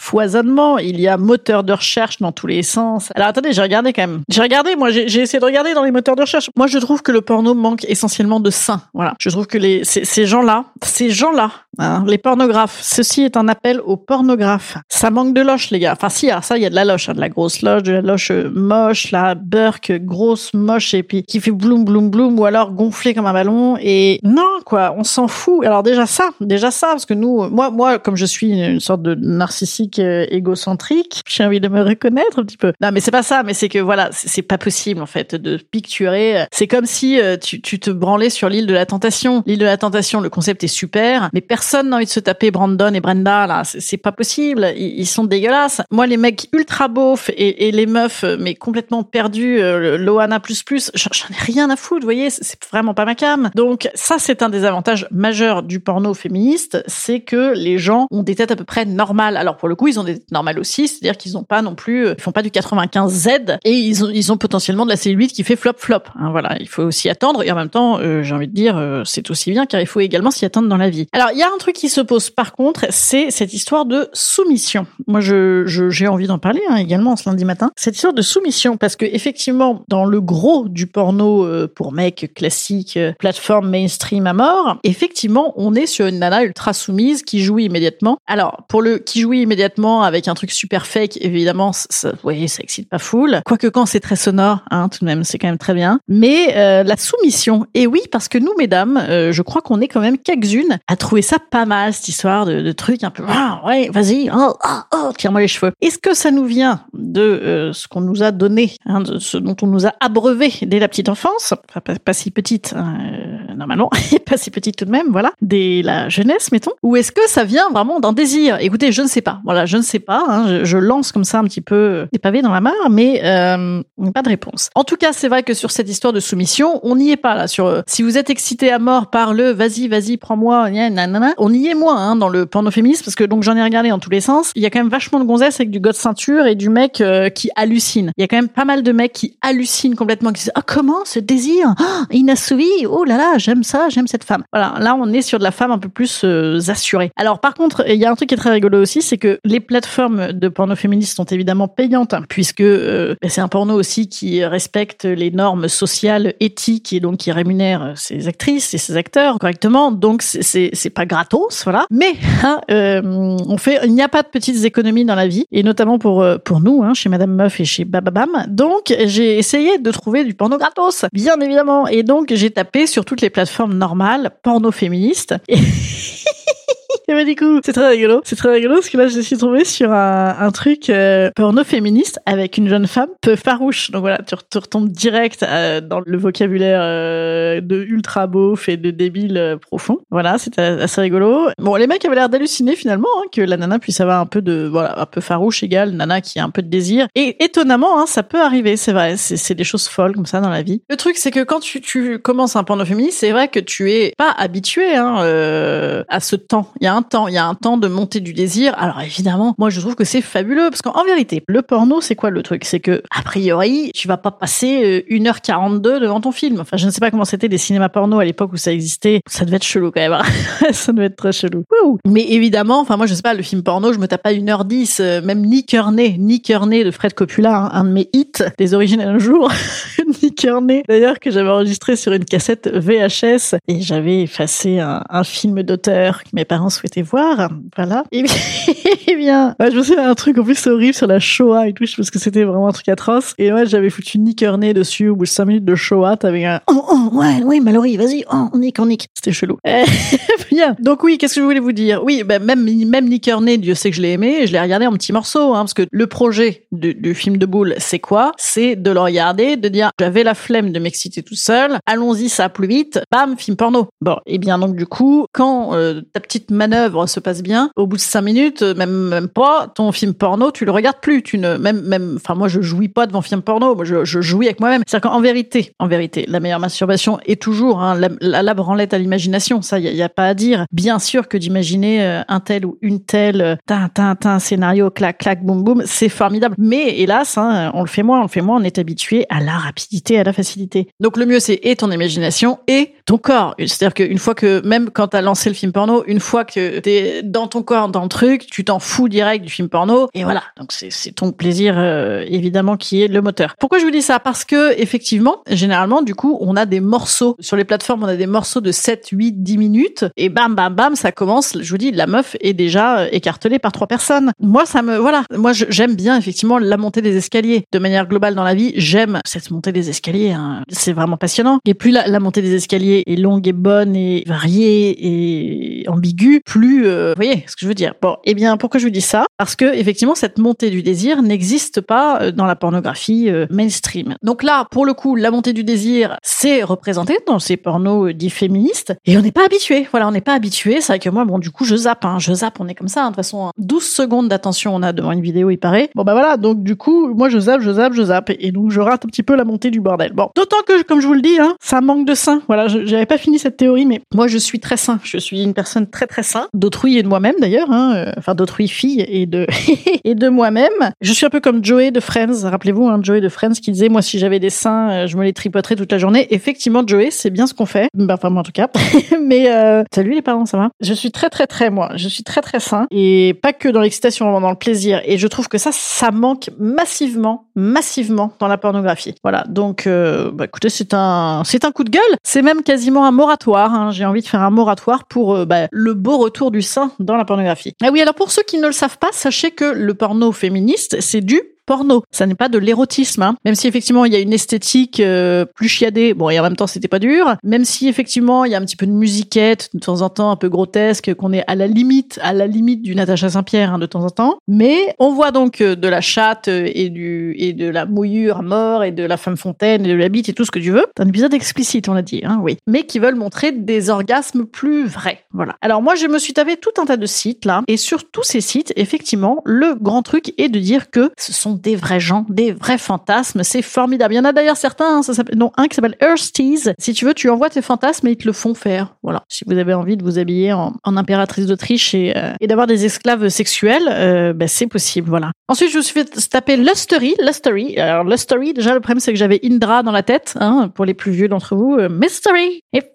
il 0.81 0.99
y 0.99 1.07
a 1.07 1.17
moteur 1.17 1.63
de 1.63 1.73
recherche 1.73 2.19
dans 2.19 2.31
tous 2.31 2.47
les 2.47 2.63
sens. 2.63 3.11
Alors 3.15 3.27
attendez, 3.27 3.53
j'ai 3.53 3.61
regardé 3.61 3.93
quand 3.93 4.03
même. 4.03 4.21
J'ai 4.29 4.41
regardé, 4.41 4.75
moi 4.75 4.91
j'ai 4.91 5.19
essayé 5.19 5.39
de 5.39 5.45
regarder 5.45 5.73
dans 5.73 5.83
les 5.83 5.91
moteurs 5.91 6.15
de 6.15 6.21
recherche. 6.21 6.49
Moi 6.55 6.67
je 6.67 6.77
trouve 6.77 7.01
que 7.01 7.11
le 7.11 7.21
porno 7.21 7.53
manque 7.53 7.85
essentiellement 7.85 8.39
de 8.39 8.49
seins. 8.49 8.81
Voilà, 8.93 9.15
je 9.19 9.29
trouve 9.29 9.47
que 9.47 9.57
les 9.57 9.83
ces 9.83 10.25
gens-là, 10.25 10.65
ces 10.83 11.09
gens-là, 11.09 11.51
hein, 11.79 12.03
les 12.07 12.17
pornographes, 12.17 12.79
ceci 12.81 13.23
est 13.23 13.37
un 13.37 13.47
appel 13.47 13.81
aux 13.81 13.97
pornographes. 13.97 14.77
Ça 14.89 15.09
manque 15.09 15.33
de 15.33 15.41
loche 15.41 15.71
les 15.71 15.79
gars. 15.79 15.93
Enfin 15.93 16.09
si, 16.09 16.29
alors 16.29 16.43
ça 16.43 16.57
il 16.57 16.63
y 16.63 16.65
a 16.65 16.69
de 16.69 16.75
la 16.75 16.85
loche, 16.85 17.09
hein, 17.09 17.13
de 17.13 17.19
la 17.19 17.29
grosse 17.29 17.61
loche, 17.61 17.83
de 17.83 17.93
la 17.93 18.01
loche 18.01 18.31
euh, 18.31 18.49
moche, 18.53 19.11
la 19.11 19.35
burk 19.35 19.91
grosse 20.03 20.53
moche 20.53 20.93
et 20.93 21.03
puis 21.03 21.23
qui 21.23 21.39
fait 21.39 21.51
bloum 21.51 21.83
bloum 21.83 22.09
bloum 22.09 22.39
ou 22.39 22.45
alors 22.45 22.71
gonflé 22.71 23.13
comme 23.13 23.25
un 23.25 23.33
ballon 23.33 23.77
et 23.81 24.19
non 24.23 24.59
quoi, 24.65 24.93
on 24.97 25.03
s'en 25.03 25.27
fout. 25.27 25.65
Alors 25.65 25.83
déjà 25.83 26.05
ça, 26.05 26.29
déjà 26.39 26.71
ça 26.71 26.87
parce 26.87 27.05
que 27.05 27.13
nous, 27.13 27.49
moi 27.49 27.71
moi 27.71 27.99
comme 27.99 28.15
je 28.15 28.25
suis 28.25 28.51
une 28.51 28.79
sorte 28.79 29.01
de 29.01 29.15
narcissique 29.15 29.99
euh, 29.99 30.25
égocentrique, 30.29 31.21
j'ai 31.27 31.43
envie 31.43 31.59
de 31.59 31.67
me 31.67 31.81
reconnaître 31.81 32.39
un 32.39 32.43
petit 32.43 32.57
peu. 32.57 32.73
Non 32.81 32.91
mais 32.91 32.99
c'est 32.99 33.11
pas 33.11 33.23
ça, 33.23 33.43
mais 33.43 33.53
c'est 33.53 33.69
que 33.69 33.79
voilà, 33.79 34.09
c'est 34.11 34.41
pas 34.41 34.57
possible 34.57 35.01
en 35.01 35.07
fait 35.07 35.35
de 35.35 35.57
picturer. 35.57 36.45
C'est 36.51 36.67
comme 36.67 36.85
si 36.85 37.19
euh, 37.19 37.37
tu, 37.37 37.61
tu 37.61 37.79
te 37.79 37.89
branlais 37.89 38.29
sur 38.29 38.49
l'île 38.49 38.67
de 38.67 38.73
la 38.73 38.85
tentation. 38.85 39.43
L'île 39.45 39.59
de 39.59 39.65
la 39.65 39.77
tentation, 39.77 40.21
le 40.21 40.29
concept 40.29 40.63
est 40.63 40.67
super, 40.67 41.29
mais 41.33 41.41
personne 41.41 41.62
n'a 41.83 41.95
envie 41.95 42.05
de 42.05 42.09
se 42.09 42.19
taper 42.19 42.51
Brandon 42.51 42.93
et 42.93 42.99
Brenda 42.99 43.47
là. 43.47 43.63
C'est 43.63 43.97
pas 43.97 44.11
possible. 44.11 44.73
Ils, 44.75 45.05
sont 45.05 45.23
dégueulasses. 45.23 45.81
Moi 45.91 46.07
les 46.07 46.17
mecs 46.17 46.49
ultra 46.53 46.87
beaufs 46.87 47.29
et, 47.35 47.71
les 47.71 47.85
meufs 47.85 48.23
euh, 48.23 48.37
mais 48.39 48.55
complètement 48.55 49.03
perdus, 49.03 49.59
euh, 49.59 49.97
Loana 49.97 50.39
plus 50.39 50.63
plus, 50.63 50.91
j'en 50.93 51.09
ai 51.29 51.39
rien 51.39 51.69
à 51.69 51.75
foutre. 51.75 52.01
Vous 52.01 52.07
voyez, 52.07 52.29
c'est- 52.29 52.57
vraiment 52.71 52.93
pas 52.93 53.05
ma 53.05 53.15
cam. 53.15 53.51
Donc 53.55 53.89
ça 53.93 54.15
c'est 54.19 54.41
un 54.41 54.49
des 54.49 54.65
avantages 54.65 55.07
majeurs 55.11 55.63
du 55.63 55.79
porno 55.79 56.13
féministe, 56.13 56.83
c'est 56.87 57.19
que 57.21 57.53
les 57.55 57.77
gens 57.77 58.07
ont 58.11 58.23
des 58.23 58.35
têtes 58.35 58.51
à 58.51 58.55
peu 58.55 58.63
près 58.63 58.85
normales. 58.85 59.37
Alors 59.37 59.57
pour 59.57 59.67
le 59.67 59.75
coup, 59.75 59.87
ils 59.87 59.99
ont 59.99 60.03
des 60.03 60.15
têtes 60.15 60.31
normales 60.31 60.59
aussi, 60.59 60.87
c'est-à-dire 60.87 61.17
qu'ils 61.17 61.37
ont 61.37 61.43
pas 61.43 61.61
non 61.61 61.75
plus, 61.75 62.07
euh, 62.07 62.15
ils 62.17 62.21
font 62.21 62.31
pas 62.31 62.41
du 62.41 62.51
95 62.51 63.11
Z 63.11 63.29
et 63.63 63.71
ils 63.71 64.03
ont 64.03 64.09
ils 64.09 64.31
ont 64.31 64.37
potentiellement 64.37 64.85
de 64.85 64.91
la 64.91 64.97
cellulite 64.97 65.33
qui 65.33 65.43
fait 65.43 65.55
flop 65.55 65.73
flop. 65.77 66.03
Hein, 66.15 66.31
voilà, 66.31 66.55
il 66.59 66.67
faut 66.67 66.83
aussi 66.83 67.09
attendre 67.09 67.43
et 67.43 67.51
en 67.51 67.55
même 67.55 67.69
temps, 67.69 67.99
euh, 67.99 68.23
j'ai 68.23 68.33
envie 68.33 68.47
de 68.47 68.53
dire, 68.53 69.03
c'est 69.05 69.29
aussi 69.29 69.51
bien 69.51 69.65
car 69.65 69.81
il 69.81 69.87
faut 69.87 69.99
également 69.99 70.31
s'y 70.31 70.45
attendre 70.45 70.67
dans 70.67 70.77
la 70.77 70.89
vie. 70.89 71.07
Alors 71.11 71.29
il 71.31 71.37
y 71.37 71.43
a 71.43 71.52
un 71.53 71.57
truc 71.57 71.75
qui 71.75 71.89
se 71.89 72.01
pose 72.01 72.29
par 72.29 72.53
contre, 72.53 72.85
c'est 72.89 73.31
cette 73.31 73.53
histoire 73.53 73.85
de 73.85 74.09
soumission. 74.13 74.87
Moi, 75.07 75.19
j'ai 75.21 76.07
envie 76.07 76.27
d'en 76.27 76.39
parler 76.39 76.61
hein, 76.69 76.77
également 76.77 77.15
ce 77.15 77.29
lundi 77.29 77.45
matin. 77.45 77.71
Cette 77.75 77.95
histoire 77.95 78.13
de 78.13 78.21
soumission 78.21 78.77
parce 78.77 78.95
que 78.95 79.05
effectivement, 79.05 79.83
dans 79.87 80.05
le 80.05 80.21
gros 80.21 80.67
du 80.67 80.87
porno 80.87 81.45
euh, 81.45 81.67
pour 81.67 81.91
mecs 81.91 82.33
classique, 82.33 82.97
euh, 82.97 83.13
plateforme 83.19 83.69
mainstream 83.69 84.27
à 84.27 84.33
mort, 84.33 84.77
effectivement, 84.83 85.53
on 85.55 85.75
est 85.75 85.85
sur 85.85 86.07
une 86.07 86.19
nana 86.19 86.43
ultra 86.43 86.73
soumise 86.73 87.23
qui 87.23 87.43
jouit 87.43 87.65
immédiatement. 87.65 88.17
Alors 88.27 88.65
pour 88.67 88.81
le 88.81 88.97
qui 88.97 89.21
jouit 89.21 89.41
immédiatement 89.41 90.03
avec 90.03 90.27
un 90.27 90.33
truc 90.33 90.51
super 90.51 90.87
fake, 90.87 91.17
évidemment, 91.21 91.71
ça, 91.73 92.13
ouais, 92.23 92.47
ça 92.47 92.63
excite 92.63 92.89
pas 92.89 92.99
full. 92.99 93.41
Quoique 93.45 93.67
quand 93.67 93.85
c'est 93.85 93.99
très 93.99 94.15
sonore, 94.15 94.63
hein, 94.71 94.89
tout 94.89 94.99
de 95.01 95.05
même, 95.05 95.23
c'est 95.23 95.37
quand 95.37 95.47
même 95.47 95.57
très 95.57 95.73
bien. 95.73 95.99
Mais 96.07 96.55
euh, 96.55 96.83
la 96.83 96.97
soumission, 96.97 97.65
et 97.73 97.87
oui, 97.87 98.01
parce 98.11 98.27
que 98.27 98.37
nous, 98.37 98.53
mesdames, 98.57 99.03
je 99.09 99.41
crois 99.41 99.61
qu'on 99.61 99.81
est 99.81 99.87
quand 99.87 100.01
même 100.01 100.17
quelques-unes 100.17 100.79
à 100.87 100.95
trouver 100.95 101.21
ça 101.21 101.37
pas 101.49 101.65
mal, 101.65 101.93
cette 101.93 102.07
histoire 102.07 102.45
de, 102.45 102.61
de 102.61 102.71
trucs 102.71 103.03
un 103.03 103.11
peu, 103.11 103.23
ah, 103.27 103.61
ouais, 103.65 103.89
vas-y, 103.91 104.29
oh, 104.33 104.53
oh, 104.63 104.79
oh, 104.93 105.11
tire-moi 105.17 105.41
les 105.41 105.47
cheveux. 105.47 105.71
Est-ce 105.81 105.97
que 105.97 106.13
ça 106.13 106.31
nous 106.31 106.45
vient 106.45 106.81
de 106.93 107.21
euh, 107.21 107.73
ce 107.73 107.87
qu'on 107.87 108.01
nous 108.01 108.23
a 108.23 108.31
donné, 108.31 108.75
hein, 108.85 109.01
de 109.01 109.19
ce 109.19 109.37
dont 109.37 109.55
on 109.61 109.67
nous 109.67 109.85
a 109.85 109.93
abreuvé 109.99 110.51
dès 110.63 110.79
la 110.79 110.87
petite 110.87 111.09
enfance, 111.09 111.53
enfin, 111.69 111.81
pas, 111.81 111.95
pas 111.95 112.13
si 112.13 112.31
petite, 112.31 112.73
hein, 112.75 112.97
euh, 113.01 113.53
normalement, 113.55 113.89
pas 114.25 114.37
si 114.37 114.51
petite 114.51 114.77
tout 114.77 114.85
de 114.85 114.91
même, 114.91 115.07
voilà, 115.09 115.31
dès 115.41 115.81
la 115.83 116.09
jeunesse, 116.09 116.51
mettons, 116.51 116.73
ou 116.81 116.95
est-ce 116.95 117.11
que 117.11 117.27
ça 117.27 117.43
vient 117.43 117.69
vraiment 117.71 117.99
d'un 117.99 118.13
désir? 118.13 118.57
Écoutez, 118.59 118.91
je 118.91 119.01
ne 119.01 119.07
sais 119.07 119.21
pas, 119.21 119.41
voilà, 119.43 119.65
je 119.65 119.77
ne 119.77 119.81
sais 119.81 119.99
pas, 119.99 120.23
hein, 120.27 120.63
je, 120.63 120.77
lance 120.77 121.11
comme 121.11 121.23
ça 121.23 121.39
un 121.39 121.43
petit 121.45 121.61
peu 121.61 121.75
euh, 121.75 122.05
des 122.11 122.19
pavés 122.19 122.41
dans 122.41 122.51
la 122.51 122.61
mare, 122.61 122.89
mais 122.89 123.21
euh, 123.23 123.81
pas 124.13 124.21
de 124.21 124.29
réponse. 124.29 124.69
En 124.75 124.83
tout 124.83 124.97
cas, 124.97 125.13
c'est 125.13 125.27
vrai 125.27 125.43
que 125.43 125.53
sur 125.53 125.71
cette 125.71 125.89
histoire 125.89 126.13
de 126.13 126.19
soumission, 126.19 126.79
on 126.83 126.95
n'y 126.95 127.11
est 127.11 127.17
pas 127.17 127.35
là. 127.35 127.47
Sur 127.47 127.67
euh, 127.67 127.81
si 127.87 128.03
vous 128.03 128.17
êtes 128.17 128.29
excité 128.29 128.71
à 128.71 128.79
mort 128.79 129.09
par 129.09 129.33
le 129.33 129.51
vas-y, 129.51 129.87
vas-y, 129.87 130.17
prends-moi, 130.17 130.69
gna, 130.71 131.32
on 131.37 131.53
y 131.53 131.67
est 131.67 131.75
moins 131.75 131.97
hein, 131.97 132.15
dans 132.15 132.29
le 132.29 132.45
porno 132.45 132.71
féministe 132.71 133.03
parce 133.03 133.15
que 133.15 133.23
donc 133.23 133.43
j'en 133.43 133.55
ai 133.55 133.63
regardé 133.63 133.89
dans 133.89 133.99
tous 133.99 134.09
les 134.09 134.21
sens. 134.21 134.51
Il 134.55 134.61
y 134.61 134.65
a 134.65 134.69
quand 134.69 134.79
même 134.79 134.89
vachement 134.89 135.19
de 135.19 135.25
gonzesses 135.25 135.59
avec 135.59 135.69
du 135.71 135.79
god 135.79 135.95
ceinture 135.95 136.45
et 136.45 136.55
du 136.55 136.69
mec 136.69 137.01
euh, 137.01 137.29
qui 137.29 137.49
hallucine. 137.55 138.11
Il 138.17 138.21
y 138.21 138.23
a 138.23 138.27
quand 138.27 138.35
même 138.37 138.49
pas 138.49 138.65
mal 138.65 138.83
de 138.83 138.91
mecs 138.91 139.13
qui 139.13 139.37
hallucinent 139.41 139.95
complètement, 139.95 140.29
qui 140.31 140.41
disent 140.43 140.51
ah 140.55 140.61
comment 140.65 141.05
ce 141.05 141.19
désir? 141.19 141.73
Ah, 141.79 142.03
inassouvi, 142.11 142.69
oh 142.87 143.03
là 143.03 143.17
là, 143.17 143.37
j'aime 143.37 143.63
ça, 143.63 143.89
j'aime 143.89 144.07
cette 144.07 144.23
femme. 144.23 144.43
Voilà, 144.51 144.75
là 144.79 144.95
on 144.95 145.11
est 145.11 145.21
sur 145.21 145.39
de 145.39 145.43
la 145.43 145.51
femme 145.51 145.71
un 145.71 145.79
peu 145.79 145.89
plus 145.89 146.21
euh, 146.23 146.59
assurée. 146.67 147.11
Alors 147.15 147.39
par 147.39 147.53
contre, 147.53 147.83
il 147.87 147.95
y 147.95 148.05
a 148.05 148.11
un 148.11 148.15
truc 148.15 148.29
qui 148.29 148.35
est 148.35 148.37
très 148.37 148.51
rigolo 148.51 148.81
aussi, 148.81 149.01
c'est 149.01 149.17
que 149.17 149.39
les 149.43 149.59
plateformes 149.59 150.31
de 150.31 150.47
porno 150.49 150.75
féministe 150.75 151.15
sont 151.15 151.25
évidemment 151.25 151.67
payantes 151.67 152.15
puisque 152.29 152.61
euh, 152.61 153.15
c'est 153.27 153.41
un 153.41 153.47
porno 153.47 153.73
aussi 153.75 154.07
qui 154.09 154.43
respecte 154.45 155.05
les 155.05 155.31
normes 155.31 155.67
sociales, 155.67 156.33
éthiques 156.39 156.93
et 156.93 156.99
donc 156.99 157.17
qui 157.17 157.31
rémunère 157.31 157.93
ses 157.95 158.27
actrices 158.27 158.73
et 158.73 158.77
ses 158.77 158.97
acteurs 158.97 159.39
correctement. 159.39 159.91
Donc 159.91 160.21
c'est- 160.21 160.71
pas 160.93 161.05
gratos, 161.23 161.63
voilà. 161.63 161.85
Mais 161.89 162.13
hein, 162.43 162.61
euh, 162.71 163.01
on 163.03 163.57
fait, 163.57 163.79
il 163.85 163.93
n'y 163.93 164.01
a 164.01 164.09
pas 164.09 164.21
de 164.21 164.27
petites 164.27 164.63
économies 164.65 165.05
dans 165.05 165.15
la 165.15 165.27
vie 165.27 165.45
et 165.51 165.63
notamment 165.63 165.97
pour 165.99 166.21
euh, 166.21 166.37
pour 166.37 166.59
nous, 166.59 166.83
hein, 166.83 166.93
chez 166.93 167.09
Madame 167.09 167.31
Meuf 167.31 167.59
et 167.59 167.65
chez 167.65 167.85
Bababam. 167.85 168.45
Donc 168.47 168.93
j'ai 169.05 169.37
essayé 169.37 169.77
de 169.77 169.91
trouver 169.91 170.23
du 170.23 170.33
porno 170.33 170.57
gratos, 170.57 171.05
bien 171.13 171.39
évidemment, 171.39 171.87
et 171.87 172.03
donc 172.03 172.33
j'ai 172.33 172.51
tapé 172.51 172.87
sur 172.87 173.05
toutes 173.05 173.21
les 173.21 173.29
plateformes 173.29 173.73
normales 173.73 174.31
porno 174.43 174.71
féministe. 174.71 175.35
Et 177.07 177.13
bah, 177.13 177.23
du 177.23 177.35
coup, 177.35 177.59
c'est 177.63 177.73
très 177.73 177.89
rigolo. 177.89 178.21
C'est 178.23 178.35
très 178.35 178.53
rigolo 178.53 178.75
parce 178.75 178.89
que 178.89 178.97
là, 178.97 179.07
je 179.07 179.19
suis 179.19 179.37
tombée 179.37 179.65
sur 179.65 179.91
un, 179.91 180.35
un 180.39 180.51
truc 180.51 180.89
euh, 180.89 181.29
porno 181.35 181.63
féministe 181.63 182.19
avec 182.25 182.57
une 182.57 182.67
jeune 182.67 182.87
femme 182.87 183.09
peu 183.21 183.35
farouche. 183.35 183.91
Donc 183.91 184.01
voilà, 184.01 184.19
tu, 184.19 184.35
tu 184.49 184.57
retombes 184.57 184.89
direct 184.89 185.43
euh, 185.43 185.81
dans 185.81 186.01
le 186.05 186.17
vocabulaire 186.17 186.81
euh, 186.81 187.61
de 187.61 187.83
ultra 187.83 188.27
beauf 188.27 188.69
et 188.69 188.77
de 188.77 188.91
débile 188.91 189.37
euh, 189.37 189.57
profond. 189.57 189.99
Voilà, 190.11 190.37
c'était 190.37 190.61
assez 190.61 191.01
rigolo. 191.01 191.49
Bon, 191.57 191.75
les 191.75 191.87
mecs 191.87 192.03
avaient 192.05 192.15
l'air 192.15 192.29
d'halluciner 192.29 192.75
finalement 192.75 193.07
hein, 193.19 193.27
que 193.31 193.41
la 193.41 193.57
nana 193.57 193.79
puisse 193.79 193.99
avoir 194.01 194.19
un 194.19 194.25
peu 194.25 194.41
de 194.41 194.67
voilà, 194.71 194.99
un 194.99 195.05
peu 195.05 195.21
farouche 195.21 195.63
égale 195.63 195.91
nana 195.91 196.21
qui 196.21 196.39
a 196.39 196.43
un 196.43 196.49
peu 196.49 196.61
de 196.61 196.69
désir. 196.69 197.07
Et 197.15 197.43
étonnamment, 197.43 198.01
hein, 198.01 198.05
ça 198.07 198.23
peut 198.23 198.41
arriver, 198.41 198.77
c'est 198.77 198.93
vrai. 198.93 199.17
C'est 199.17 199.37
c'est 199.43 199.55
des 199.55 199.63
choses 199.63 199.87
folles 199.87 200.15
comme 200.15 200.25
ça 200.25 200.41
dans 200.41 200.49
la 200.49 200.63
vie. 200.63 200.81
Le 200.89 200.95
truc, 200.95 201.17
c'est 201.17 201.31
que 201.31 201.43
quand 201.43 201.59
tu, 201.59 201.81
tu 201.81 202.19
commences 202.19 202.55
un 202.55 202.63
porno 202.63 202.85
féministe, 202.85 203.19
c'est 203.19 203.31
vrai 203.31 203.47
que 203.49 203.59
tu 203.59 203.91
es 203.91 204.13
pas 204.17 204.31
habitué 204.31 204.95
hein, 204.95 205.17
euh, 205.21 206.03
à 206.09 206.19
ce 206.19 206.35
temps. 206.35 206.71
Il 206.79 206.85
y 206.85 206.87
a 206.87 206.92
un 206.93 207.01
temps, 207.01 207.27
il 207.27 207.33
y 207.33 207.37
a 207.37 207.45
un 207.45 207.55
temps 207.55 207.77
de 207.77 207.87
montée 207.87 208.19
du 208.19 208.33
désir. 208.33 208.73
Alors 208.77 209.01
évidemment, 209.01 209.55
moi 209.57 209.69
je 209.69 209.79
trouve 209.79 209.95
que 209.95 210.03
c'est 210.03 210.21
fabuleux 210.21 210.69
parce 210.69 210.81
qu'en 210.81 211.03
vérité, 211.03 211.43
le 211.47 211.61
porno, 211.61 212.01
c'est 212.01 212.15
quoi 212.15 212.29
le 212.29 212.41
truc? 212.43 212.65
C'est 212.65 212.79
que 212.79 213.01
a 213.15 213.21
priori, 213.21 213.91
tu 213.93 214.07
vas 214.07 214.17
pas 214.17 214.31
passer 214.31 215.03
euh, 215.09 215.15
1h42 215.15 215.99
devant 215.99 216.21
ton 216.21 216.31
film. 216.31 216.59
Enfin, 216.59 216.77
je 216.77 216.85
ne 216.85 216.91
sais 216.91 216.99
pas 216.99 217.11
comment 217.11 217.25
c'était 217.25 217.47
les 217.47 217.57
cinémas 217.57 217.89
porno 217.89 218.19
à 218.19 218.25
l'époque 218.25 218.53
où 218.53 218.57
ça 218.57 218.71
existait. 218.71 219.21
Ça 219.27 219.45
devait 219.45 219.57
être 219.57 219.63
chelou 219.63 219.91
quand 219.91 220.01
même. 220.01 220.13
hein. 220.13 220.23
ça 220.71 220.91
devait 220.91 221.07
être 221.07 221.15
très 221.15 221.31
chelou. 221.31 221.63
Mais 222.07 222.25
évidemment, 222.31 222.79
enfin 222.79 222.97
moi 222.97 223.05
je 223.05 223.13
sais 223.13 223.21
pas, 223.21 223.33
le 223.33 223.43
film 223.43 223.63
porno, 223.63 223.93
je 223.93 223.99
me 223.99 224.07
tape 224.07 224.23
pas 224.23 224.33
1h10, 224.33 224.97
euh, 225.01 225.21
même 225.21 225.41
ni 225.45 225.65
cœur 225.65 225.91
né, 225.91 226.15
ni 226.17 226.41
cœur 226.41 226.65
né 226.65 226.83
de 226.83 226.91
Fred 226.91 227.13
Coppola, 227.13 227.55
hein, 227.57 227.69
un 227.73 227.83
de 227.85 227.89
mes 227.89 228.09
hits 228.13 228.43
des 228.57 228.73
origines 228.73 228.99
d'un 228.99 229.19
jour. 229.19 229.51
ni 230.23 230.33
cœur 230.33 230.61
né. 230.61 230.83
D'ailleurs 230.87 231.19
que 231.19 231.31
j'avais 231.31 231.49
enregistré 231.49 231.95
sur 231.95 232.13
une 232.13 232.25
cassette 232.25 232.69
VHS 232.73 233.55
et 233.67 233.81
j'avais 233.81 234.21
effacé 234.23 234.79
un, 234.79 235.03
un 235.09 235.23
film 235.23 235.63
d'auteur 235.63 236.23
que 236.23 236.29
mes 236.33 236.45
parents 236.45 236.69
souhaitez 236.83 237.01
voir. 237.01 237.49
Voilà. 237.75 238.03
Et 238.11 238.23
bien, 238.23 238.33
eh 239.07 239.15
bien 239.15 239.55
ouais, 239.59 239.71
je 239.71 239.77
me 239.77 239.83
souviens 239.83 240.07
d'un 240.07 240.15
truc 240.15 240.37
en 240.37 240.43
plus 240.43 240.67
horrible 240.67 240.93
sur 240.93 241.07
la 241.07 241.19
Shoah 241.19 241.67
et 241.67 241.73
tout, 241.73 241.85
parce 241.95 242.11
que 242.11 242.19
c'était 242.19 242.43
vraiment 242.43 242.67
un 242.67 242.71
truc 242.71 242.89
atroce. 242.89 243.33
Et 243.37 243.53
ouais, 243.53 243.65
j'avais 243.65 243.89
foutu 243.89 244.19
Nick 244.19 244.41
Erné 244.41 244.73
dessus 244.73 245.09
au 245.09 245.15
bout 245.15 245.25
de 245.25 245.29
5 245.29 245.45
minutes 245.45 245.65
de 245.65 245.75
Shoah, 245.75 246.17
t'avais 246.17 246.45
un 246.45 246.61
oh, 246.67 246.83
oh, 246.91 247.09
ouais, 247.13 247.43
ouais, 247.43 247.59
Mallory, 247.59 247.97
vas-y, 247.97 248.25
oh, 248.31 248.49
on 248.53 248.57
nique, 248.57 248.79
on 248.79 248.85
nique. 248.85 249.07
C'était 249.13 249.31
chelou. 249.31 249.57
Eh, 249.65 249.83
bien. 250.51 250.75
Donc 250.79 251.03
oui, 251.03 251.17
qu'est-ce 251.17 251.35
que 251.35 251.41
je 251.41 251.45
voulais 251.45 251.59
vous 251.59 251.71
dire? 251.71 252.03
Oui, 252.03 252.23
ben, 252.23 252.43
même, 252.43 252.63
même 252.63 253.07
Nick 253.07 253.27
Erné, 253.27 253.57
Dieu 253.57 253.75
sait 253.75 253.89
que 253.89 253.95
je 253.95 254.01
l'ai 254.01 254.11
aimé, 254.11 254.39
et 254.41 254.47
je 254.47 254.51
l'ai 254.51 254.59
regardé 254.59 254.85
en 254.85 254.93
petits 254.93 255.13
morceaux, 255.13 255.53
hein, 255.53 255.59
parce 255.59 255.73
que 255.73 255.83
le 255.89 256.07
projet 256.07 256.65
du, 256.71 256.93
du 256.93 257.15
film 257.15 257.37
de 257.37 257.45
boule, 257.45 257.75
c'est 257.77 257.99
quoi? 257.99 258.33
C'est 258.37 258.75
de 258.75 258.91
le 258.91 258.99
regarder, 258.99 259.55
de 259.55 259.69
dire, 259.69 259.91
j'avais 259.99 260.23
la 260.23 260.33
flemme 260.33 260.71
de 260.71 260.79
m'exciter 260.79 261.23
tout 261.23 261.35
seul, 261.35 261.77
allons-y, 261.85 262.29
ça 262.29 262.49
plus 262.49 262.67
vite, 262.67 262.99
bam, 263.11 263.37
film 263.37 263.55
porno. 263.55 263.87
Bon, 264.01 264.17
et 264.25 264.35
eh 264.35 264.37
bien 264.37 264.59
donc 264.59 264.75
du 264.75 264.85
coup, 264.85 265.25
quand 265.31 265.73
euh, 265.73 266.01
ta 266.13 266.19
petite 266.19 266.51
manœuvre 266.51 266.72
se 267.07 267.19
passe 267.19 267.43
bien, 267.43 267.69
au 267.75 267.87
bout 267.87 267.97
de 267.97 268.01
cinq 268.01 268.21
minutes, 268.21 268.61
euh, 268.61 268.75
même 268.75 269.09
même 269.09 269.27
pas, 269.27 269.67
ton 269.73 269.91
film 269.91 270.13
porno, 270.13 270.51
tu 270.51 270.65
le 270.65 270.71
regardes 270.71 270.99
plus, 271.01 271.23
tu 271.23 271.37
ne 271.37 271.57
même 271.57 271.81
même, 271.81 272.13
enfin 272.15 272.35
moi 272.35 272.47
je 272.47 272.61
jouis 272.61 272.87
pas 272.87 273.07
devant 273.07 273.21
film 273.21 273.41
porno, 273.41 273.75
moi 273.75 273.85
je, 273.85 274.03
jouis 274.03 274.47
avec 274.47 274.59
moi-même. 274.59 274.83
C'est-à-dire 274.87 275.11
qu'en 275.11 275.21
vérité, 275.21 275.73
en 275.79 275.87
vérité, 275.87 276.25
la 276.27 276.39
meilleure 276.39 276.59
masturbation 276.59 277.19
est 277.25 277.41
toujours 277.41 277.81
hein, 277.81 277.95
la, 277.95 278.41
la, 278.41 278.53
branlette 278.53 278.93
à 278.93 278.97
l'imagination. 278.97 279.61
Ça, 279.61 279.79
il 279.79 279.93
y, 279.93 280.01
a 280.01 280.09
pas 280.09 280.27
à 280.27 280.33
dire. 280.33 280.65
Bien 280.71 280.99
sûr 280.99 281.27
que 281.27 281.37
d'imaginer 281.37 282.03
euh, 282.03 282.21
un 282.27 282.39
tel 282.39 282.65
ou 282.65 282.77
une 282.81 283.03
telle, 283.03 283.57
tin 283.65 283.89
tin 283.89 284.15
tin 284.15 284.39
scénario, 284.39 284.89
clac 284.89 285.17
clac 285.17 285.43
boum 285.43 285.63
boum, 285.63 285.83
c'est 285.85 286.09
formidable. 286.09 286.55
Mais 286.57 286.99
hélas, 286.99 287.37
hein, 287.37 287.71
on 287.73 287.81
le 287.81 287.87
fait 287.87 288.03
moins, 288.03 288.19
on 288.19 288.23
le 288.23 288.27
fait 288.29 288.41
moins, 288.41 288.59
on 288.59 288.63
est 288.63 288.79
habitué 288.79 289.25
à 289.29 289.39
la 289.41 289.57
rapidité, 289.57 290.19
à 290.19 290.23
la 290.23 290.33
facilité. 290.33 290.87
Donc 290.99 291.17
le 291.17 291.25
mieux 291.25 291.39
c'est 291.39 291.59
et 291.63 291.75
ton 291.75 291.91
imagination 291.91 292.59
et 292.67 292.93
ton 293.05 293.17
corps. 293.17 293.55
C'est-à-dire 293.59 293.93
qu'une 293.93 294.17
fois 294.17 294.35
que, 294.35 294.65
même 294.65 294.89
quand 294.89 295.07
t'as 295.09 295.21
lancé 295.21 295.49
le 295.49 295.55
film 295.55 295.71
porno, 295.71 296.03
une 296.07 296.19
fois 296.19 296.45
que 296.45 296.62
t'es 296.81 297.21
dans 297.23 297.47
ton 297.47 297.63
corps, 297.63 297.89
dans 297.89 298.03
le 298.03 298.09
truc, 298.09 298.47
tu 298.47 298.63
t'en 298.63 298.79
fous 298.79 299.09
direct 299.09 299.43
du 299.45 299.51
film 299.51 299.69
porno. 299.69 300.09
Et 300.13 300.23
voilà. 300.23 300.43
Donc 300.57 300.71
c'est 300.71 301.11
ton 301.11 301.31
plaisir, 301.31 301.75
euh, 301.77 302.25
évidemment, 302.27 302.77
qui 302.77 303.01
est 303.01 303.07
le 303.07 303.21
moteur. 303.21 303.55
Pourquoi 303.59 303.79
je 303.79 303.85
vous 303.85 303.91
dis 303.91 304.01
ça? 304.01 304.19
Parce 304.19 304.45
que, 304.45 304.79
effectivement, 304.79 305.43
généralement, 305.49 306.01
du 306.01 306.15
coup, 306.15 306.37
on 306.41 306.55
a 306.55 306.65
des 306.65 306.79
morceaux. 306.79 307.35
Sur 307.39 307.57
les 307.57 307.65
plateformes, 307.65 308.03
on 308.03 308.07
a 308.07 308.15
des 308.15 308.27
morceaux 308.27 308.61
de 308.61 308.71
7, 308.71 309.09
8, 309.11 309.43
10 309.43 309.57
minutes. 309.57 310.05
Et 310.17 310.29
bam, 310.29 310.55
bam, 310.55 310.73
bam, 310.73 310.95
ça 310.95 311.11
commence. 311.11 311.57
Je 311.59 311.69
vous 311.69 311.77
dis, 311.77 311.91
la 311.91 312.07
meuf 312.07 312.35
est 312.41 312.53
déjà 312.53 312.99
euh, 312.99 313.07
écartelée 313.11 313.59
par 313.59 313.71
trois 313.71 313.87
personnes. 313.87 314.31
Moi, 314.39 314.65
ça 314.65 314.81
me, 314.81 314.97
voilà. 314.97 315.23
Moi, 315.35 315.51
j'aime 315.53 315.95
bien, 315.95 316.17
effectivement, 316.17 316.59
la 316.59 316.77
montée 316.77 317.01
des 317.01 317.15
escaliers. 317.15 317.65
De 317.71 317.79
manière 317.79 318.07
globale 318.07 318.35
dans 318.35 318.43
la 318.43 318.53
vie, 318.53 318.73
j'aime 318.75 319.19
cette 319.25 319.51
montée 319.51 319.71
des 319.71 319.89
escaliers. 319.89 320.31
Hein. 320.31 320.63
C'est 320.69 320.93
vraiment 320.93 321.17
passionnant. 321.17 321.59
Et 321.65 321.73
plus 321.73 321.91
la, 321.91 322.07
la 322.07 322.19
montée 322.19 322.41
des 322.41 322.55
escaliers 322.55 323.03
est 323.05 323.15
longue 323.15 323.47
et 323.47 323.53
bonne 323.53 323.95
et 323.95 324.23
variée 324.27 325.81
et 325.81 325.89
ambiguë, 325.89 326.41
plus, 326.53 326.85
euh, 326.85 327.13
vous 327.17 327.23
voyez 327.23 327.43
ce 327.47 327.55
que 327.55 327.61
je 327.61 327.67
veux 327.67 327.73
dire. 327.73 327.95
Bon, 327.99 328.17
eh 328.25 328.35
bien, 328.35 328.57
pourquoi 328.57 328.79
je 328.79 328.85
vous 328.85 328.91
dis 328.91 329.01
ça? 329.01 329.25
Parce 329.39 329.55
que 329.55 329.73
effectivement, 329.73 330.13
cette 330.13 330.37
montée 330.37 330.69
du 330.69 330.83
désir 330.83 331.23
n'existe 331.23 331.81
pas 331.81 332.21
euh, 332.21 332.31
dans 332.31 332.45
la 332.45 332.55
pornographie 332.55 333.27
euh, 333.27 333.47
mainstream. 333.49 334.13
Donc 334.21 334.43
là, 334.43 334.67
pour 334.69 334.85
le 334.85 334.93
coup, 334.93 335.15
la 335.15 335.31
montée 335.31 335.53
du 335.53 335.63
désir, 335.63 336.19
c'est 336.21 336.61
représenté 336.61 337.17
dans 337.25 337.39
ces 337.39 337.57
pornos 337.57 338.13
dits 338.13 338.29
féministes, 338.29 338.93
et 339.05 339.17
on 339.17 339.21
n'est 339.21 339.31
pas 339.31 339.45
habitué. 339.45 339.87
Voilà, 339.89 340.07
on 340.07 340.11
n'est 340.11 340.21
pas 340.21 340.35
habitué. 340.35 340.79
C'est 340.79 340.93
vrai 340.93 340.99
que 340.99 341.09
moi, 341.09 341.25
bon, 341.25 341.39
du 341.39 341.49
coup, 341.49 341.65
je 341.65 341.75
zappe, 341.75 342.05
hein, 342.05 342.19
je 342.19 342.31
zappe. 342.31 342.59
On 342.59 342.67
est 342.67 342.75
comme 342.75 342.87
ça. 342.87 343.01
Hein. 343.01 343.05
De 343.05 343.15
toute 343.15 343.15
façon, 343.15 343.49
12 343.57 343.83
secondes 343.83 344.29
d'attention, 344.29 344.75
on 344.75 344.83
a 344.83 344.93
devant 344.93 345.11
une 345.11 345.21
vidéo, 345.21 345.49
il 345.49 345.57
paraît. 345.57 345.89
Bon, 345.95 346.03
bah 346.03 346.13
voilà. 346.13 346.37
Donc 346.37 346.61
du 346.61 346.75
coup, 346.75 347.15
moi, 347.15 347.29
je 347.29 347.39
zappe, 347.39 347.61
je 347.61 347.71
zappe, 347.71 347.93
je 347.93 348.03
zappe, 348.03 348.29
et 348.37 348.51
donc 348.51 348.69
je 348.69 348.79
rate 348.79 349.05
un 349.05 349.07
petit 349.07 349.23
peu 349.23 349.35
la 349.35 349.43
montée 349.43 349.71
du 349.71 349.81
bordel. 349.81 350.13
Bon, 350.13 350.29
d'autant 350.35 350.61
que, 350.67 350.83
comme 350.83 351.01
je 351.01 351.07
vous 351.07 351.15
le 351.15 351.21
dis, 351.21 351.39
hein, 351.39 351.55
ça 351.59 351.81
manque 351.81 352.05
de 352.05 352.13
sein. 352.13 352.43
Voilà, 352.45 352.67
j'avais 352.67 353.07
pas 353.07 353.17
fini 353.17 353.39
cette 353.39 353.57
théorie, 353.57 353.87
mais 353.87 354.01
moi 354.13 354.27
je 354.27 354.37
suis 354.37 354.59
très 354.59 354.77
sain. 354.77 354.99
Je 355.03 355.17
suis 355.17 355.41
une 355.41 355.55
personne 355.55 355.89
très 355.89 356.05
très 356.05 356.21
sain, 356.21 356.42
d'autrui 356.53 356.97
et 356.97 357.03
de 357.03 357.07
moi-même 357.07 357.35
d'ailleurs, 357.39 357.71
hein, 357.71 357.93
euh, 357.95 358.11
enfin 358.17 358.35
d'autrui 358.35 358.67
fille 358.67 359.05
et 359.07 359.25
de 359.25 359.47
et 360.03 360.15
de 360.15 360.29
moi-même. 360.29 360.91
Je 361.01 361.13
suis 361.13 361.25
un 361.25 361.29
peu 361.29 361.39
comme 361.39 361.63
Joey 361.63 361.91
de 361.91 361.99
Friends. 361.99 362.43
Rappelez-vous, 362.43 362.87
hein, 362.87 362.99
Joey 363.01 363.21
de 363.21 363.29
Friends 363.29 363.53
qui 363.53 363.71
disait 363.71 363.89
moi 363.89 364.01
si 364.01 364.19
j'avais 364.19 364.39
des 364.39 364.49
seins, 364.49 364.91
euh, 364.91 365.07
je 365.07 365.17
me 365.17 365.23
les 365.23 365.33
tripoterais 365.33 365.75
toute 365.75 365.91
la 365.91 365.97
journée. 365.97 366.27
Effectivement, 366.31 366.83
Joey, 366.85 367.09
c'est 367.11 367.29
bien 367.29 367.47
ce 367.47 367.53
qu'on 367.53 367.65
fait. 367.65 367.89
Ben, 367.93 368.13
enfin 368.13 368.29
moi 368.29 368.41
en 368.41 368.43
tout 368.43 368.51
cas. 368.51 368.69
mais 369.23 369.51
euh, 369.51 369.83
salut 369.93 370.13
les 370.13 370.21
parents, 370.21 370.45
ça 370.45 370.57
va? 370.57 370.69
Je 370.81 370.93
suis 370.93 371.11
très 371.11 371.29
très 371.29 371.47
très 371.47 371.69
moi. 371.69 371.91
Je 371.95 372.07
suis 372.07 372.23
très 372.23 372.41
très 372.41 372.59
sain 372.59 372.87
et 372.91 373.37
pas 373.41 373.53
que 373.53 373.69
dans 373.69 373.81
l'excitation, 373.81 374.39
dans 374.39 374.49
le 374.49 374.55
plaisir. 374.55 375.01
Et 375.05 375.17
je 375.17 375.27
trouve 375.27 375.47
que 375.47 375.57
ça, 375.57 375.71
ça 375.71 376.11
manque 376.11 376.49
massivement, 376.59 377.45
massivement 377.55 378.33
dans 378.39 378.47
la 378.47 378.57
pornographie. 378.57 379.15
Voilà. 379.23 379.43
Donc, 379.47 379.87
bah, 379.87 380.45
écoutez, 380.45 380.69
c'est 380.69 380.93
un 380.93 381.43
c'est 381.45 381.65
un 381.65 381.71
coup 381.71 381.83
de 381.83 381.89
gueule. 381.89 382.01
C'est 382.23 382.41
même 382.41 382.63
quasiment 382.63 383.05
un 383.05 383.11
moratoire. 383.11 383.73
Hein. 383.73 383.91
J'ai 383.91 384.05
envie 384.05 384.21
de 384.21 384.27
faire 384.27 384.41
un 384.41 384.49
moratoire 384.49 385.05
pour 385.05 385.35
euh, 385.35 385.45
bah, 385.45 385.67
le 385.71 385.93
beau 385.93 386.17
retour 386.17 386.32
du 386.51 386.61
sein 386.61 386.91
dans 386.99 387.15
la 387.15 387.25
pornographie. 387.25 387.73
Ah 387.81 387.89
oui, 387.91 388.01
alors 388.01 388.15
pour 388.15 388.31
ceux 388.31 388.43
qui 388.43 388.57
ne 388.57 388.67
le 388.67 388.73
savent 388.73 388.97
pas, 388.97 389.11
sachez 389.11 389.51
que 389.51 389.65
le 389.65 389.93
porno 389.93 390.31
féministe, 390.31 390.99
c'est 390.99 391.21
du 391.21 391.41
porno. 391.65 392.03
Ça 392.11 392.25
n'est 392.25 392.35
pas 392.35 392.49
de 392.49 392.57
l'érotisme, 392.57 393.23
hein. 393.23 393.35
même 393.45 393.55
si 393.55 393.67
effectivement 393.67 394.05
il 394.05 394.13
y 394.13 394.15
a 394.15 394.19
une 394.19 394.33
esthétique 394.33 394.99
euh, 394.99 395.45
plus 395.45 395.67
chiadée. 395.67 396.13
Bon, 396.13 396.29
et 396.29 396.39
en 396.39 396.43
même 396.43 396.55
temps 396.55 396.67
c'était 396.67 396.87
pas 396.87 396.99
dur. 396.99 397.35
Même 397.43 397.65
si 397.65 397.87
effectivement 397.87 398.45
il 398.45 398.51
y 398.51 398.55
a 398.55 398.57
un 398.57 398.65
petit 398.65 398.75
peu 398.75 398.85
de 398.85 398.91
musiquette 398.91 399.69
de 399.73 399.79
temps 399.79 400.01
en 400.01 400.09
temps, 400.09 400.31
un 400.31 400.35
peu 400.35 400.49
grotesque, 400.49 401.13
qu'on 401.13 401.33
est 401.33 401.43
à 401.47 401.55
la 401.55 401.67
limite, 401.67 402.19
à 402.21 402.33
la 402.33 402.47
limite 402.47 402.81
du 402.81 402.95
Natacha 402.95 403.29
Saint-Pierre 403.29 403.73
hein, 403.73 403.79
de 403.79 403.85
temps 403.85 404.03
en 404.03 404.09
temps. 404.09 404.37
Mais 404.47 404.93
on 404.99 405.13
voit 405.13 405.31
donc 405.31 405.61
euh, 405.61 405.75
de 405.75 405.87
la 405.87 406.01
chatte 406.01 406.47
euh, 406.47 406.69
et 406.73 406.89
du 406.89 407.35
et 407.37 407.53
de 407.53 407.67
la 407.67 407.85
mouillure 407.85 408.37
à 408.37 408.41
mort 408.41 408.83
et 408.83 408.91
de 408.91 409.03
la 409.03 409.17
femme 409.17 409.37
fontaine 409.37 409.85
et 409.85 409.89
de 409.89 409.97
la 409.97 410.09
bite 410.09 410.29
et 410.29 410.33
tout 410.33 410.45
ce 410.45 410.51
que 410.51 410.59
tu 410.59 410.71
veux. 410.71 410.85
C'est 410.97 411.03
un 411.03 411.07
épisode 411.07 411.33
explicite, 411.33 411.89
on 411.89 411.95
a 411.95 412.01
dit, 412.01 412.21
hein, 412.23 412.39
oui. 412.41 412.57
Mais 412.67 412.83
qui 412.83 412.99
veulent 412.99 413.15
montrer 413.15 413.51
des 413.51 413.89
orgasmes 413.89 414.45
plus 414.45 414.85
vrais. 414.85 415.19
Voilà. 415.31 415.55
Alors 415.61 415.81
moi 415.81 415.95
je 415.95 416.07
me 416.07 416.19
suis 416.19 416.33
tapé 416.33 416.57
tout 416.57 416.81
un 416.81 416.85
tas 416.85 416.97
de 416.97 417.05
sites 417.05 417.45
là, 417.45 417.61
et 417.67 417.77
sur 417.77 418.09
tous 418.09 418.23
ces 418.23 418.41
sites, 418.41 418.73
effectivement, 418.75 419.41
le 419.45 419.75
grand 419.75 420.01
truc 420.01 420.33
est 420.37 420.49
de 420.49 420.59
dire 420.59 420.89
que 420.89 421.11
ce 421.17 421.33
sont 421.33 421.52
des 421.53 421.75
vrais 421.75 421.99
gens, 421.99 422.25
des 422.29 422.51
vrais 422.51 422.77
fantasmes. 422.77 423.43
C'est 423.43 423.61
formidable. 423.61 424.13
Il 424.13 424.17
y 424.17 424.19
en 424.19 424.25
a 424.25 424.33
d'ailleurs 424.33 424.57
certains, 424.57 425.01
hein, 425.01 425.23
non, 425.35 425.51
un 425.57 425.67
qui 425.67 425.75
s'appelle 425.75 425.97
Earthstease. 426.01 426.73
Si 426.77 426.93
tu 426.93 427.05
veux, 427.05 427.13
tu 427.13 427.29
envoies 427.29 427.49
tes 427.49 427.61
fantasmes 427.61 428.07
et 428.07 428.11
ils 428.11 428.17
te 428.17 428.25
le 428.25 428.33
font 428.33 428.53
faire. 428.53 428.95
Voilà. 429.03 429.23
Si 429.29 429.43
vous 429.47 429.57
avez 429.57 429.73
envie 429.73 429.97
de 429.97 430.03
vous 430.03 430.19
habiller 430.19 430.53
en, 430.53 430.73
impératrice 430.83 431.47
d'Autriche 431.47 431.93
et, 431.93 432.13
euh, 432.15 432.33
et 432.39 432.47
d'avoir 432.47 432.67
des 432.67 432.85
esclaves 432.85 433.29
sexuels, 433.29 433.87
euh, 433.89 434.33
ben, 434.33 434.47
c'est 434.47 434.67
possible. 434.67 435.09
Voilà. 435.09 435.31
Ensuite, 435.47 435.71
je 435.71 435.77
me 435.77 435.81
suis 435.81 435.93
fait 435.93 436.29
taper 436.29 436.57
Lustery. 436.57 437.15
Lustery. 437.19 437.77
Alors, 437.77 438.03
Lustery, 438.03 438.53
déjà, 438.53 438.73
le 438.73 438.79
problème, 438.79 438.99
c'est 438.99 439.11
que 439.11 439.19
j'avais 439.19 439.39
Indra 439.43 439.83
dans 439.83 439.91
la 439.91 440.03
tête, 440.03 440.35
hein, 440.39 440.69
pour 440.73 440.85
les 440.85 440.93
plus 440.93 441.11
vieux 441.11 441.27
d'entre 441.27 441.55
vous. 441.55 441.75
Euh, 441.75 441.89
Mystery. 441.89 442.61
If 442.73 442.85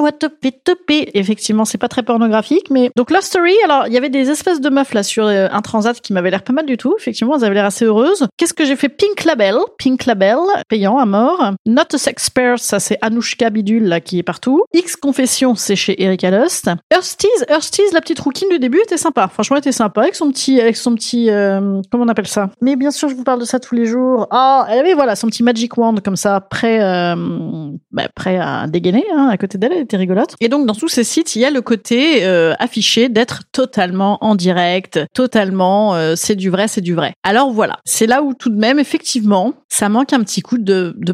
what 0.00 0.12
to 0.12 0.28
be. 0.88 1.04
Effectivement, 1.14 1.64
c'est 1.64 1.78
pas 1.78 1.88
très 1.88 2.02
pornographique, 2.02 2.70
mais 2.70 2.90
donc 2.96 3.10
Lustery. 3.10 3.54
Alors, 3.64 3.86
il 3.86 3.92
y 3.92 3.96
avait 3.96 4.08
des 4.08 4.30
espèces 4.30 4.60
de 4.60 4.70
meufs 4.70 4.94
là 4.94 5.02
sur 5.02 5.26
un 5.26 5.60
transat 5.62 6.00
qui 6.00 6.12
m'avaient 6.12 6.30
l'air 6.30 6.42
pas 6.42 6.52
mal 6.52 6.66
du 6.66 6.76
tout. 6.76 6.94
Effectivement, 6.98 7.36
elles 7.36 7.44
avaient 7.44 7.54
l'air 7.54 7.64
heureuse. 7.84 8.26
Qu'est-ce 8.36 8.54
que 8.54 8.64
j'ai 8.64 8.76
fait? 8.76 8.88
Pink 8.88 9.24
Label, 9.24 9.56
Pink 9.78 10.06
Label, 10.06 10.38
payant 10.68 10.98
à 10.98 11.06
mort. 11.06 11.52
Not 11.66 11.82
a 11.92 11.98
Sexpert, 11.98 12.58
ça 12.58 12.80
c'est 12.80 12.98
Anouchka 13.02 13.50
Bidule 13.50 13.84
là 13.84 14.00
qui 14.00 14.18
est 14.18 14.22
partout. 14.22 14.64
X 14.74 14.96
Confession, 14.96 15.54
c'est 15.54 15.76
chez 15.76 16.02
Erika 16.02 16.30
Lust. 16.30 16.70
Earthstease, 16.92 17.44
Earthstease, 17.48 17.92
la 17.92 18.00
petite 18.00 18.20
rouquine 18.20 18.48
du 18.48 18.58
début 18.58 18.78
était 18.78 18.96
sympa. 18.96 19.28
Franchement, 19.28 19.56
elle 19.56 19.60
était 19.60 19.72
sympa 19.72 20.02
avec 20.02 20.14
son 20.14 20.30
petit, 20.30 20.60
avec 20.60 20.76
son 20.76 20.94
petit, 20.94 21.30
euh, 21.30 21.80
comment 21.90 22.04
on 22.04 22.08
appelle 22.08 22.26
ça? 22.26 22.50
Mais 22.60 22.76
bien 22.76 22.90
sûr, 22.90 23.08
je 23.08 23.14
vous 23.14 23.24
parle 23.24 23.40
de 23.40 23.44
ça 23.44 23.58
tous 23.58 23.74
les 23.74 23.86
jours. 23.86 24.26
Ah, 24.30 24.66
elle 24.70 24.78
avait 24.78 24.94
voilà 24.94 25.16
son 25.16 25.26
petit 25.26 25.42
magic 25.42 25.76
wand 25.76 26.00
comme 26.02 26.16
ça, 26.16 26.40
prêt, 26.40 26.82
euh, 26.82 27.14
bah, 27.90 28.08
prêt 28.14 28.38
à 28.38 28.66
dégainer. 28.66 29.04
Hein, 29.14 29.28
à 29.30 29.36
côté 29.36 29.58
d'elle, 29.58 29.72
elle 29.72 29.82
était 29.82 29.96
rigolote. 29.96 30.34
Et 30.40 30.48
donc 30.48 30.66
dans 30.66 30.74
tous 30.74 30.88
ces 30.88 31.04
sites, 31.04 31.36
il 31.36 31.40
y 31.40 31.44
a 31.44 31.50
le 31.50 31.62
côté 31.62 32.24
euh, 32.24 32.54
affiché 32.58 33.08
d'être 33.08 33.42
totalement 33.52 34.18
en 34.20 34.34
direct, 34.34 35.00
totalement, 35.14 35.94
c'est 36.14 36.36
du 36.36 36.50
vrai, 36.50 36.68
c'est 36.68 36.80
du 36.80 36.94
vrai. 36.94 37.14
Alors 37.22 37.50
voilà 37.50 37.65
voilà, 37.66 37.80
c'est 37.84 38.06
là 38.06 38.22
où 38.22 38.32
tout 38.32 38.48
de 38.48 38.56
même, 38.56 38.78
effectivement, 38.78 39.54
ça 39.68 39.88
manque 39.88 40.12
un 40.12 40.20
petit 40.20 40.40
coup 40.40 40.56
de, 40.56 40.94
de 40.96 41.12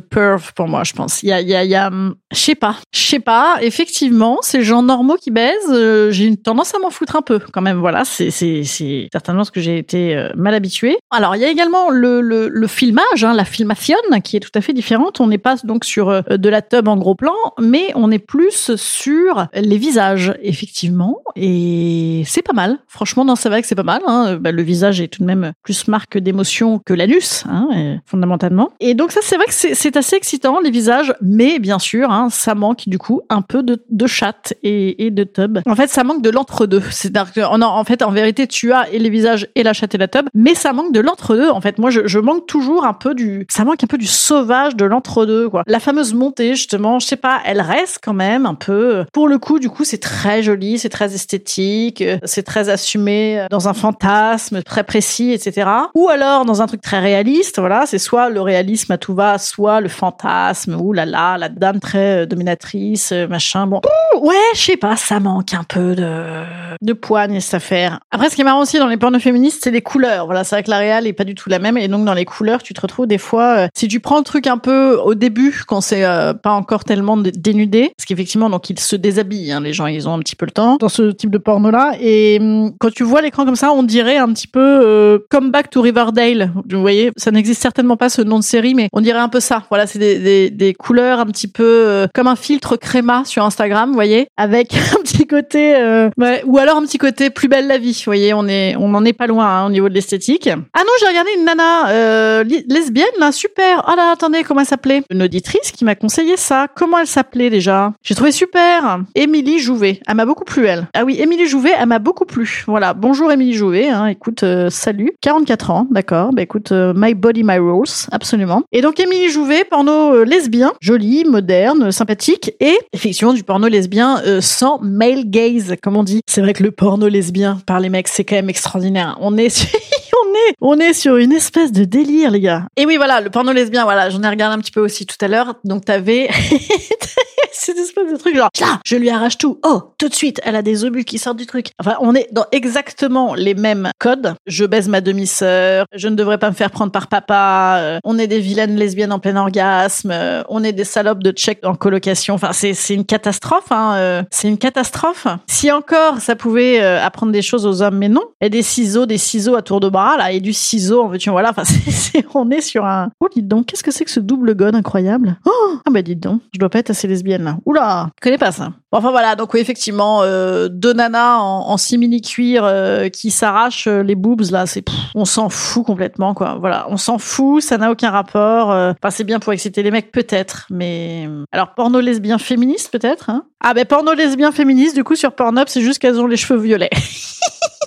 pour 0.54 0.68
moi, 0.68 0.84
je 0.84 0.92
pense. 0.92 1.22
Il 1.22 1.30
y 1.30 1.32
a, 1.32 1.40
y 1.40 1.74
a, 1.74 1.90
je 2.30 2.38
sais 2.38 2.54
pas, 2.54 2.76
je 2.92 3.00
sais 3.00 3.20
pas. 3.20 3.56
Effectivement, 3.62 4.38
ces 4.42 4.62
gens 4.62 4.82
normaux 4.82 5.16
qui 5.16 5.30
baisent, 5.30 5.54
euh, 5.70 6.10
j'ai 6.10 6.26
une 6.26 6.36
tendance 6.36 6.74
à 6.74 6.78
m'en 6.78 6.90
foutre 6.90 7.16
un 7.16 7.22
peu, 7.22 7.38
quand 7.38 7.62
même. 7.62 7.78
Voilà, 7.78 8.04
c'est, 8.04 8.30
c'est, 8.30 8.64
c'est 8.64 9.08
certainement 9.10 9.44
ce 9.44 9.50
que 9.50 9.62
j'ai 9.62 9.78
été 9.78 10.14
euh, 10.14 10.28
mal 10.36 10.52
habitué. 10.52 10.98
Alors, 11.10 11.34
il 11.36 11.40
y 11.40 11.46
a 11.46 11.50
également 11.50 11.88
le, 11.88 12.66
filmage, 12.66 13.24
hein, 13.24 13.32
la 13.32 13.46
filmation, 13.46 13.96
qui 14.22 14.36
est 14.36 14.40
tout 14.40 14.50
à 14.54 14.60
fait 14.60 14.74
différente. 14.74 15.20
On 15.20 15.28
n'est 15.28 15.38
pas 15.38 15.56
donc 15.64 15.86
sur 15.86 16.10
euh, 16.10 16.20
de 16.28 16.48
la 16.50 16.60
tub 16.60 16.86
en 16.88 16.98
gros 16.98 17.14
plan, 17.14 17.34
mais 17.58 17.92
on 17.94 18.10
est 18.10 18.18
plus 18.18 18.76
sur 18.76 19.46
les 19.54 19.78
visages, 19.78 20.34
effectivement. 20.42 21.22
Et 21.36 22.22
c'est 22.26 22.42
pas 22.42 22.52
mal. 22.52 22.78
Franchement, 22.88 23.24
non, 23.24 23.36
c'est 23.36 23.48
vrai 23.48 23.62
c'est 23.66 23.74
pas 23.74 23.82
mal. 23.82 24.02
Hein. 24.06 24.36
Bah, 24.36 24.52
le 24.52 24.62
visage 24.62 25.00
est 25.00 25.08
tout 25.08 25.22
de 25.22 25.26
même 25.26 25.52
plus 25.62 25.88
marque 25.88 26.18
d'émotion 26.18 26.41
que 26.84 26.94
l'anus, 26.94 27.44
hein, 27.48 27.68
euh, 27.74 27.96
fondamentalement. 28.06 28.70
Et 28.80 28.94
donc 28.94 29.12
ça, 29.12 29.20
c'est 29.22 29.36
vrai 29.36 29.46
que 29.46 29.52
c'est 29.52 29.96
assez 29.96 30.16
excitant 30.16 30.60
les 30.60 30.70
visages, 30.70 31.14
mais 31.20 31.58
bien 31.58 31.78
sûr, 31.78 32.10
hein, 32.10 32.28
ça 32.30 32.54
manque 32.54 32.88
du 32.88 32.98
coup 32.98 33.22
un 33.28 33.42
peu 33.42 33.62
de, 33.62 33.82
de 33.88 34.06
chatte 34.06 34.54
et, 34.62 35.10
de 35.10 35.24
tub. 35.24 35.58
En 35.66 35.74
fait, 35.74 35.88
ça 35.88 36.04
manque 36.04 36.22
de 36.22 36.30
l'entre-deux. 36.30 36.82
C'est-à-dire 36.90 37.50
en, 37.50 37.60
en 37.60 37.84
fait, 37.84 38.02
en 38.02 38.10
vérité, 38.10 38.46
tu 38.46 38.72
as 38.72 38.90
et 38.90 38.98
les 38.98 39.10
visages 39.10 39.48
et 39.54 39.62
la 39.62 39.72
chatte 39.72 39.94
et 39.94 39.98
la 39.98 40.08
tub, 40.08 40.26
mais 40.34 40.54
ça 40.54 40.72
manque 40.72 40.92
de 40.92 41.00
l'entre-deux. 41.00 41.50
En 41.50 41.60
fait, 41.60 41.78
moi, 41.78 41.90
je, 41.90 42.06
je 42.06 42.18
manque 42.18 42.46
toujours 42.46 42.84
un 42.84 42.94
peu 42.94 43.14
du, 43.14 43.46
ça 43.50 43.64
manque 43.64 43.82
un 43.84 43.86
peu 43.86 43.98
du 43.98 44.06
sauvage 44.06 44.76
de 44.76 44.84
l'entre-deux, 44.84 45.48
quoi. 45.48 45.62
La 45.66 45.80
fameuse 45.80 46.14
montée, 46.14 46.54
justement, 46.54 46.98
je 46.98 47.06
sais 47.06 47.16
pas, 47.16 47.40
elle 47.44 47.60
reste 47.60 48.00
quand 48.02 48.14
même 48.14 48.46
un 48.46 48.54
peu. 48.54 49.04
Pour 49.12 49.28
le 49.28 49.38
coup, 49.38 49.58
du 49.58 49.68
coup, 49.68 49.84
c'est 49.84 50.00
très 50.00 50.42
joli, 50.42 50.78
c'est 50.78 50.88
très 50.88 51.14
esthétique, 51.14 52.02
euh, 52.02 52.18
c'est 52.24 52.42
très 52.42 52.68
assumé 52.68 53.40
euh, 53.40 53.46
dans 53.50 53.68
un 53.68 53.74
fantasme 53.74 54.62
très 54.62 54.84
précis, 54.84 55.32
etc. 55.32 55.68
Ou 55.94 56.08
alors 56.08 56.31
dans 56.44 56.62
un 56.62 56.66
truc 56.66 56.80
très 56.80 56.98
réaliste, 56.98 57.58
voilà, 57.58 57.84
c'est 57.86 57.98
soit 57.98 58.28
le 58.30 58.40
réalisme 58.40 58.92
à 58.92 58.98
tout 58.98 59.14
va, 59.14 59.38
soit 59.38 59.80
le 59.80 59.88
fantasme, 59.88 60.76
ou 60.80 60.92
là 60.92 61.04
là, 61.06 61.38
la 61.38 61.48
dame 61.48 61.78
très 61.80 62.22
euh, 62.22 62.26
dominatrice, 62.26 63.12
euh, 63.12 63.26
machin. 63.28 63.66
Bon, 63.66 63.80
Ouh, 64.16 64.26
ouais, 64.26 64.34
je 64.54 64.60
sais 64.60 64.76
pas, 64.76 64.96
ça 64.96 65.20
manque 65.20 65.54
un 65.54 65.64
peu 65.64 65.94
de 65.94 66.42
de 66.80 66.92
poigne 66.94 67.38
cette 67.40 67.54
affaire. 67.54 68.00
Après, 68.10 68.28
ce 68.30 68.34
qui 68.34 68.40
est 68.40 68.44
marrant 68.44 68.62
aussi 68.62 68.78
dans 68.78 68.88
les 68.88 68.96
pornos 68.96 69.22
féministes, 69.22 69.60
c'est 69.62 69.70
les 69.70 69.82
couleurs. 69.82 70.24
Voilà, 70.26 70.42
c'est 70.42 70.56
vrai 70.56 70.62
que 70.64 70.70
la 70.70 70.78
réal 70.78 71.06
est 71.06 71.12
pas 71.12 71.24
du 71.24 71.34
tout 71.34 71.48
la 71.48 71.58
même, 71.58 71.76
et 71.78 71.86
donc 71.88 72.04
dans 72.04 72.14
les 72.14 72.24
couleurs, 72.24 72.62
tu 72.62 72.74
te 72.74 72.80
retrouves 72.80 73.06
des 73.06 73.18
fois, 73.18 73.56
euh, 73.56 73.68
si 73.74 73.86
tu 73.88 74.00
prends 74.00 74.18
le 74.18 74.24
truc 74.24 74.46
un 74.46 74.58
peu 74.58 74.96
au 74.96 75.14
début, 75.14 75.62
quand 75.66 75.80
c'est 75.80 76.04
euh, 76.04 76.32
pas 76.34 76.50
encore 76.52 76.84
tellement 76.84 77.16
dé- 77.16 77.30
dénudé, 77.30 77.92
parce 77.96 78.06
qu'effectivement, 78.06 78.50
donc 78.50 78.68
ils 78.70 78.80
se 78.80 78.96
déshabillent, 78.96 79.52
hein, 79.52 79.60
les 79.60 79.72
gens, 79.72 79.86
ils 79.86 80.08
ont 80.08 80.14
un 80.14 80.18
petit 80.18 80.36
peu 80.36 80.46
le 80.46 80.52
temps 80.52 80.76
dans 80.78 80.88
ce 80.88 81.10
type 81.12 81.30
de 81.30 81.38
porno-là, 81.38 81.92
et 82.00 82.38
hum, 82.40 82.72
quand 82.80 82.90
tu 82.92 83.04
vois 83.04 83.20
l'écran 83.22 83.44
comme 83.44 83.56
ça, 83.56 83.72
on 83.72 83.82
dirait 83.82 84.16
un 84.16 84.32
petit 84.32 84.46
peu 84.48 85.24
Come 85.30 85.50
Back 85.50 85.70
to 85.70 85.80
Riverdale. 85.82 86.21
Vous 86.70 86.80
voyez, 86.80 87.10
ça 87.16 87.30
n'existe 87.30 87.60
certainement 87.60 87.96
pas 87.96 88.08
ce 88.08 88.22
nom 88.22 88.38
de 88.38 88.44
série, 88.44 88.74
mais 88.74 88.88
on 88.92 89.00
dirait 89.00 89.18
un 89.18 89.28
peu 89.28 89.40
ça. 89.40 89.64
Voilà, 89.70 89.86
c'est 89.86 89.98
des, 89.98 90.74
couleurs 90.78 91.20
un 91.20 91.26
petit 91.26 91.48
peu 91.48 91.64
euh, 91.64 92.06
comme 92.14 92.26
un 92.26 92.36
filtre 92.36 92.76
créma 92.76 93.24
sur 93.24 93.44
Instagram, 93.44 93.88
vous 93.88 93.94
voyez, 93.94 94.28
avec 94.36 94.74
un 94.94 95.02
petit 95.02 95.26
côté, 95.26 95.74
euh, 95.76 96.10
ouais, 96.18 96.42
ou 96.46 96.58
alors 96.58 96.76
un 96.76 96.82
petit 96.82 96.98
côté 96.98 97.30
plus 97.30 97.48
belle 97.48 97.66
la 97.66 97.78
vie. 97.78 97.92
Vous 97.92 98.04
voyez, 98.10 98.34
on 98.34 98.46
est, 98.46 98.76
on 98.76 98.94
en 98.94 99.04
est 99.04 99.12
pas 99.12 99.26
loin 99.26 99.46
hein, 99.46 99.66
au 99.66 99.70
niveau 99.70 99.88
de 99.88 99.94
l'esthétique. 99.94 100.48
Ah 100.48 100.80
non, 100.80 100.92
j'ai 101.00 101.06
regardé 101.06 101.30
une 101.36 101.44
nana 101.44 101.88
euh, 101.90 102.44
lesbienne 102.68 103.06
là, 103.18 103.32
super. 103.32 103.84
Oh 103.88 103.96
là, 103.96 104.12
attendez, 104.12 104.44
comment 104.44 104.60
elle 104.60 104.66
s'appelait? 104.66 105.02
Une 105.10 105.22
auditrice 105.22 105.72
qui 105.72 105.84
m'a 105.84 105.94
conseillé 105.94 106.36
ça. 106.36 106.68
Comment 106.74 106.98
elle 106.98 107.06
s'appelait 107.06 107.50
déjà? 107.50 107.92
J'ai 108.02 108.14
trouvé 108.14 108.32
super. 108.32 109.00
Émilie 109.14 109.58
Jouvet. 109.58 110.00
Elle 110.06 110.16
m'a 110.16 110.24
beaucoup 110.24 110.44
plu 110.44 110.66
elle. 110.66 110.86
Ah 110.94 111.04
oui, 111.04 111.16
Émilie 111.20 111.46
Jouvet, 111.46 111.72
elle 111.78 111.86
m'a 111.86 111.98
beaucoup 111.98 112.24
plu. 112.24 112.64
Voilà, 112.66 112.94
bonjour 112.94 113.32
Émilie 113.32 113.54
Jouvet. 113.54 113.88
Hein, 113.88 114.06
écoute, 114.06 114.44
salut. 114.70 115.12
44 115.20 115.70
ans, 115.70 115.86
d'accord? 115.90 116.01
Bah 116.10 116.42
écoute, 116.42 116.72
euh, 116.72 116.92
My 116.96 117.14
Body 117.14 117.44
My 117.44 117.58
Rules, 117.58 118.08
absolument. 118.10 118.62
Et 118.72 118.80
donc 118.80 119.00
Émilie 119.00 119.30
Jouvet, 119.30 119.64
porno 119.64 120.14
euh, 120.14 120.24
lesbien, 120.24 120.72
joli, 120.80 121.24
moderne, 121.24 121.92
sympathique 121.92 122.52
et 122.60 122.78
effectivement 122.92 123.32
du 123.32 123.44
porno 123.44 123.68
lesbien 123.68 124.20
euh, 124.26 124.40
sans 124.40 124.78
male 124.80 125.24
gaze, 125.26 125.74
comme 125.82 125.96
on 125.96 126.02
dit. 126.02 126.20
C'est 126.26 126.40
vrai 126.40 126.52
que 126.52 126.62
le 126.62 126.70
porno 126.70 127.08
lesbien 127.08 127.58
par 127.66 127.80
les 127.80 127.88
mecs, 127.88 128.08
c'est 128.08 128.24
quand 128.24 128.36
même 128.36 128.50
extraordinaire. 128.50 129.16
On 129.20 129.36
est. 129.36 129.66
On 130.22 130.34
est, 130.34 130.54
on 130.60 130.78
est 130.78 130.92
sur 130.92 131.16
une 131.16 131.32
espèce 131.32 131.72
de 131.72 131.84
délire, 131.84 132.30
les 132.30 132.40
gars. 132.40 132.66
Et 132.76 132.86
oui, 132.86 132.96
voilà, 132.96 133.20
le 133.20 133.30
porno 133.30 133.52
lesbien, 133.52 133.84
voilà, 133.84 134.08
j'en 134.10 134.22
ai 134.22 134.28
regardé 134.28 134.56
un 134.56 134.60
petit 134.60 134.70
peu 134.70 134.80
aussi 134.80 135.04
tout 135.06 135.16
à 135.20 135.28
l'heure. 135.28 135.54
Donc, 135.64 135.84
t'avais 135.84 136.28
cette 137.52 137.78
espèce 137.78 138.10
de 138.10 138.16
truc 138.16 138.36
genre, 138.36 138.50
là, 138.60 138.80
je 138.84 138.96
lui 138.96 139.10
arrache 139.10 139.38
tout. 139.38 139.58
Oh, 139.64 139.82
tout 139.98 140.08
de 140.08 140.14
suite, 140.14 140.40
elle 140.44 140.56
a 140.56 140.62
des 140.62 140.84
obus 140.84 141.04
qui 141.04 141.18
sortent 141.18 141.36
du 141.36 141.46
truc. 141.46 141.68
Enfin, 141.78 141.96
on 142.00 142.14
est 142.14 142.28
dans 142.32 142.44
exactement 142.52 143.34
les 143.34 143.54
mêmes 143.54 143.90
codes. 143.98 144.34
Je 144.46 144.64
baise 144.64 144.88
ma 144.88 145.00
demi-sœur. 145.00 145.86
Je 145.94 146.08
ne 146.08 146.16
devrais 146.16 146.38
pas 146.38 146.50
me 146.50 146.54
faire 146.54 146.70
prendre 146.70 146.92
par 146.92 147.08
papa. 147.08 147.76
euh, 147.78 147.98
on 148.04 148.18
est 148.18 148.26
des 148.26 148.40
vilaines 148.40 148.76
lesbiennes 148.76 149.12
en 149.12 149.18
plein 149.18 149.36
orgasme. 149.36 150.10
euh, 150.12 150.42
on 150.48 150.64
est 150.64 150.72
des 150.72 150.84
salopes 150.84 151.22
de 151.22 151.30
tchèques 151.30 151.64
en 151.64 151.74
colocation. 151.74 152.34
Enfin, 152.34 152.52
c'est, 152.52 152.72
une 152.94 153.04
catastrophe, 153.04 153.70
hein. 153.70 153.94
euh, 153.96 154.22
c'est 154.30 154.48
une 154.48 154.58
catastrophe. 154.58 155.26
Si 155.46 155.70
encore 155.70 156.20
ça 156.20 156.36
pouvait 156.36 156.80
apprendre 156.80 157.32
des 157.32 157.42
choses 157.42 157.66
aux 157.66 157.82
hommes, 157.82 157.98
mais 157.98 158.08
non. 158.08 158.22
Et 158.40 158.50
des 158.50 158.62
ciseaux, 158.62 159.06
des 159.06 159.18
ciseaux 159.18 159.54
à 159.54 159.62
tour 159.62 159.80
de 159.80 159.88
bras, 159.88 160.11
et 160.32 160.40
du 160.40 160.52
ciseau, 160.52 161.02
en 161.02 161.08
veux-tu, 161.08 161.30
voilà. 161.30 161.50
Enfin, 161.50 161.62
on 162.34 162.50
est 162.50 162.60
sur 162.60 162.84
un. 162.84 163.10
Oh, 163.20 163.28
dites 163.34 163.48
donc, 163.48 163.66
qu'est-ce 163.66 163.82
que 163.82 163.90
c'est 163.90 164.04
que 164.04 164.10
ce 164.10 164.20
double 164.20 164.54
god 164.54 164.74
incroyable? 164.74 165.38
Oh, 165.46 165.76
ah 165.84 165.90
bah 165.90 166.02
dites 166.02 166.20
donc, 166.20 166.40
je 166.52 166.58
dois 166.58 166.70
pas 166.70 166.78
être 166.78 166.90
assez 166.90 167.08
lesbienne 167.08 167.44
là. 167.44 167.58
Oula, 167.66 168.10
je 168.16 168.20
connais 168.22 168.38
pas 168.38 168.52
ça. 168.52 168.72
Bon, 168.92 168.98
enfin 168.98 169.10
voilà, 169.10 169.36
donc 169.36 169.54
oui, 169.54 169.60
effectivement, 169.60 170.20
euh, 170.22 170.68
deux 170.68 170.92
nanas 170.92 171.38
en, 171.38 171.70
en 171.70 171.76
simili 171.78 172.20
cuir 172.20 172.62
euh, 172.64 173.08
qui 173.08 173.30
s'arrachent 173.30 173.86
euh, 173.86 174.02
les 174.02 174.14
boobs 174.14 174.50
là, 174.50 174.66
c'est 174.66 174.84
on 175.14 175.24
s'en 175.24 175.48
fout 175.48 175.86
complètement 175.86 176.34
quoi. 176.34 176.58
Voilà, 176.60 176.86
on 176.90 176.98
s'en 176.98 177.16
fout, 177.16 177.62
ça 177.62 177.78
n'a 177.78 177.90
aucun 177.90 178.10
rapport. 178.10 178.70
euh. 178.70 178.92
Enfin, 179.02 179.10
c'est 179.10 179.24
bien 179.24 179.38
pour 179.40 179.54
exciter 179.54 179.82
les 179.82 179.90
mecs 179.90 180.12
peut-être, 180.12 180.66
mais 180.68 181.26
alors 181.52 181.72
porno 181.74 182.00
lesbien 182.00 182.36
féministe 182.36 182.90
peut-être. 182.92 183.30
Hein 183.30 183.44
ah 183.64 183.72
ben 183.74 183.86
porno 183.86 184.12
lesbien 184.12 184.52
féministe, 184.52 184.94
du 184.94 185.04
coup 185.04 185.14
sur 185.14 185.32
Pornhub, 185.32 185.68
c'est 185.68 185.80
juste 185.80 185.98
qu'elles 185.98 186.20
ont 186.20 186.26
les 186.26 186.36
cheveux 186.36 186.60
violets. 186.60 186.90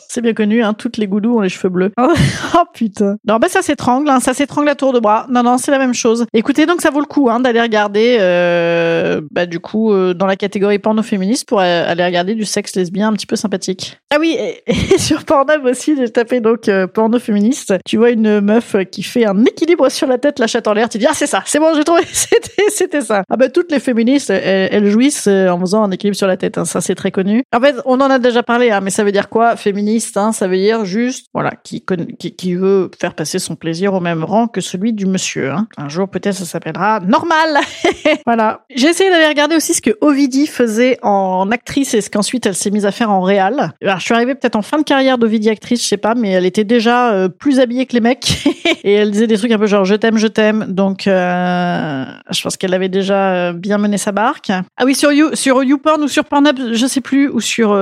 C'est 0.07 0.21
bien 0.21 0.33
connu, 0.33 0.63
hein, 0.63 0.73
toutes 0.73 0.95
les 0.95 1.07
goudous 1.07 1.35
ont 1.35 1.41
les 1.41 1.49
cheveux 1.49 1.67
bleus. 1.67 1.91
oh 1.99 2.13
putain. 2.73 3.17
Non, 3.27 3.35
bah 3.35 3.49
ça 3.49 3.61
s'étrangle, 3.61 4.09
hein, 4.09 4.21
ça 4.21 4.33
s'étrangle 4.33 4.69
à 4.69 4.75
tour 4.75 4.93
de 4.93 4.99
bras. 5.01 5.25
Non, 5.29 5.43
non, 5.43 5.57
c'est 5.57 5.71
la 5.71 5.77
même 5.77 5.93
chose. 5.93 6.25
Écoutez, 6.31 6.65
donc 6.65 6.79
ça 6.79 6.89
vaut 6.89 7.01
le 7.01 7.05
coup 7.05 7.29
hein, 7.29 7.41
d'aller 7.41 7.59
regarder, 7.59 8.15
euh, 8.21 9.19
bah 9.31 9.45
du 9.45 9.59
coup, 9.59 9.91
euh, 9.91 10.13
dans 10.13 10.25
la 10.25 10.37
catégorie 10.37 10.79
porno 10.79 10.94
féministe 11.03 11.47
pour 11.47 11.59
euh, 11.59 11.83
aller 11.87 12.03
regarder 12.03 12.35
du 12.35 12.45
sexe 12.45 12.75
lesbien 12.75 13.09
un 13.09 13.13
petit 13.13 13.25
peu 13.25 13.35
sympathique. 13.35 13.97
Ah 14.13 14.17
oui, 14.19 14.37
et, 14.39 14.63
sur 14.97 15.23
Pornhub 15.25 15.65
aussi, 15.65 15.95
j'ai 15.95 16.09
tapé 16.09 16.39
donc 16.39 16.69
euh, 16.69 16.87
porno 16.87 17.19
féministe. 17.19 17.73
Tu 17.85 17.97
vois 17.97 18.11
une 18.11 18.41
meuf 18.41 18.75
qui 18.91 19.03
fait 19.03 19.25
un 19.25 19.43
équilibre 19.45 19.89
sur 19.89 20.07
la 20.07 20.17
tête, 20.17 20.39
la 20.39 20.47
chatte 20.47 20.67
en 20.67 20.73
l'air. 20.73 20.89
Tu 20.89 20.97
dis 20.97 21.05
ah 21.07 21.13
c'est 21.13 21.27
ça, 21.27 21.43
c'est 21.45 21.59
bon, 21.59 21.73
j'ai 21.75 21.83
trouvé, 21.83 22.01
c'était 22.69 23.01
ça. 23.01 23.23
Ah 23.29 23.37
bah 23.37 23.49
toutes 23.49 23.71
les 23.71 23.79
féministes, 23.79 24.29
elles, 24.29 24.89
jouissent 24.89 25.27
euh, 25.27 25.49
en 25.49 25.59
faisant 25.59 25.83
un 25.83 25.91
équilibre 25.91 26.17
sur 26.17 26.27
la 26.27 26.37
tête. 26.37 26.57
hein, 26.57 26.65
ça 26.65 26.81
c'est 26.81 26.95
très 26.95 27.11
connu. 27.11 27.43
En 27.55 27.59
fait, 27.59 27.75
on 27.85 27.99
en 28.01 28.09
a 28.09 28.19
déjà 28.19 28.43
parlé, 28.43 28.71
hein, 28.71 28.81
mais 28.81 28.91
ça 28.91 29.03
veut 29.03 29.11
dire 29.11 29.29
quoi 29.29 29.55
Féministe, 29.55 30.17
hein, 30.17 30.31
ça 30.31 30.47
veut 30.47 30.57
dire 30.57 30.85
juste 30.85 31.27
voilà 31.33 31.51
qui, 31.63 31.83
qui 32.19 32.35
qui 32.35 32.55
veut 32.55 32.91
faire 32.99 33.13
passer 33.13 33.39
son 33.39 33.55
plaisir 33.55 33.93
au 33.93 33.99
même 33.99 34.23
rang 34.23 34.47
que 34.47 34.61
celui 34.61 34.93
du 34.93 35.05
monsieur. 35.05 35.51
Hein. 35.51 35.67
Un 35.77 35.89
jour 35.89 36.07
peut-être 36.09 36.35
ça 36.35 36.45
s'appellera 36.45 36.99
normal. 36.99 37.59
voilà. 38.25 38.65
J'ai 38.73 38.87
essayé 38.87 39.09
d'aller 39.09 39.27
regarder 39.27 39.55
aussi 39.55 39.73
ce 39.73 39.81
que 39.81 39.97
Ovidie 40.01 40.47
faisait 40.47 40.84
en 41.01 41.49
actrice 41.51 41.93
et 41.93 42.01
ce 42.01 42.09
qu'ensuite 42.09 42.45
elle 42.45 42.55
s'est 42.55 42.71
mise 42.71 42.85
à 42.85 42.91
faire 42.91 43.11
en 43.11 43.21
réal. 43.21 43.73
Alors 43.81 43.99
je 43.99 44.05
suis 44.05 44.13
arrivée 44.13 44.35
peut-être 44.35 44.55
en 44.55 44.61
fin 44.61 44.77
de 44.77 44.83
carrière 44.83 45.17
d'Ovidie 45.17 45.49
actrice, 45.49 45.81
je 45.81 45.87
sais 45.87 45.97
pas, 45.97 46.15
mais 46.15 46.31
elle 46.31 46.45
était 46.45 46.63
déjà 46.63 47.11
euh, 47.13 47.29
plus 47.29 47.59
habillée 47.59 47.85
que 47.85 47.93
les 47.93 48.01
mecs 48.01 48.45
et 48.83 48.93
elle 48.93 49.11
disait 49.11 49.27
des 49.27 49.37
trucs 49.37 49.51
un 49.51 49.57
peu 49.57 49.67
genre 49.67 49.85
je 49.85 49.95
t'aime, 49.95 50.17
je 50.17 50.27
t'aime. 50.27 50.65
Donc 50.69 51.07
euh, 51.07 52.05
je 52.31 52.41
pense 52.41 52.57
qu'elle 52.57 52.73
avait 52.73 52.89
déjà 52.89 53.33
euh, 53.33 53.53
bien 53.53 53.77
mené 53.77 53.97
sa 53.97 54.11
barque. 54.11 54.49
Ah 54.49 54.85
oui 54.85 54.95
sur 54.95 55.11
You 55.11 55.29
sur 55.33 55.63
YouPorn 55.63 56.03
ou 56.03 56.07
sur 56.07 56.25
Pornhub, 56.25 56.73
je 56.73 56.85
sais 56.85 57.01
plus, 57.01 57.29
ou 57.29 57.39
sur 57.39 57.77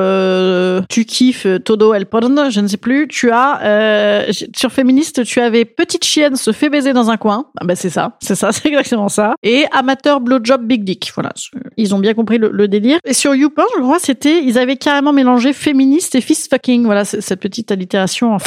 tu 0.89 1.05
kiffes 1.05 1.47
Todo 1.63 1.93
El 1.93 2.05
Porn, 2.05 2.49
je 2.49 2.59
ne 2.59 2.67
sais 2.67 2.77
plus. 2.77 3.07
Tu 3.07 3.31
as 3.31 4.25
sur 4.55 4.71
féministe, 4.71 5.23
tu 5.23 5.39
avais 5.39 5.65
petite 5.65 6.05
chienne 6.05 6.35
se 6.35 6.51
fait 6.51 6.69
baiser 6.69 6.93
dans 6.93 7.09
un 7.09 7.17
coin. 7.17 7.47
Ah 7.59 7.65
bah 7.65 7.75
c'est 7.75 7.89
ça, 7.89 8.17
c'est 8.21 8.35
ça, 8.35 8.51
c'est 8.51 8.67
exactement 8.67 9.09
ça. 9.09 9.35
Et 9.43 9.65
amateur 9.71 10.19
blowjob 10.19 10.65
big 10.65 10.83
dick. 10.83 11.11
Voilà, 11.15 11.31
ils 11.77 11.93
ont 11.95 11.99
bien 11.99 12.13
compris 12.13 12.37
le, 12.37 12.67
délire. 12.67 12.99
Et 13.05 13.13
sur 13.13 13.35
YouPorn, 13.35 13.67
je 13.77 13.81
crois, 13.81 13.99
c'était 13.99 14.43
ils 14.43 14.57
avaient 14.57 14.77
carrément 14.77 15.13
mélangé 15.13 15.53
féministe 15.53 16.15
et 16.15 16.21
fist 16.21 16.49
fucking. 16.49 16.85
Voilà, 16.85 17.05
cette 17.05 17.39
petite 17.39 17.71
allitération. 17.71 18.37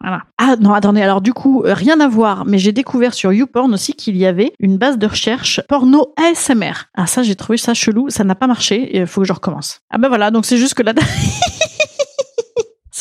voilà. 0.00 0.22
Ah 0.38 0.56
non, 0.60 0.72
attendez, 0.72 1.02
alors 1.02 1.20
du 1.20 1.32
coup, 1.32 1.62
euh, 1.64 1.74
rien 1.74 2.00
à 2.00 2.08
voir, 2.08 2.44
mais 2.44 2.58
j'ai 2.58 2.72
découvert 2.72 3.14
sur 3.14 3.32
YouPorn 3.32 3.72
aussi 3.72 3.94
qu'il 3.94 4.16
y 4.16 4.26
avait 4.26 4.52
une 4.58 4.76
base 4.76 4.98
de 4.98 5.06
recherche 5.06 5.60
porno 5.68 6.14
ASMR. 6.16 6.88
Ah 6.94 7.06
ça, 7.06 7.22
j'ai 7.22 7.34
trouvé 7.34 7.58
ça 7.58 7.74
chelou, 7.74 8.10
ça 8.10 8.24
n'a 8.24 8.34
pas 8.34 8.46
marché, 8.46 8.96
il 8.96 9.06
faut 9.06 9.22
que 9.22 9.26
je 9.26 9.32
recommence. 9.32 9.80
Ah 9.90 9.98
ben 9.98 10.08
voilà, 10.08 10.30
donc 10.30 10.46
c'est 10.46 10.56
juste 10.56 10.74
que 10.74 10.82
là... 10.82 10.92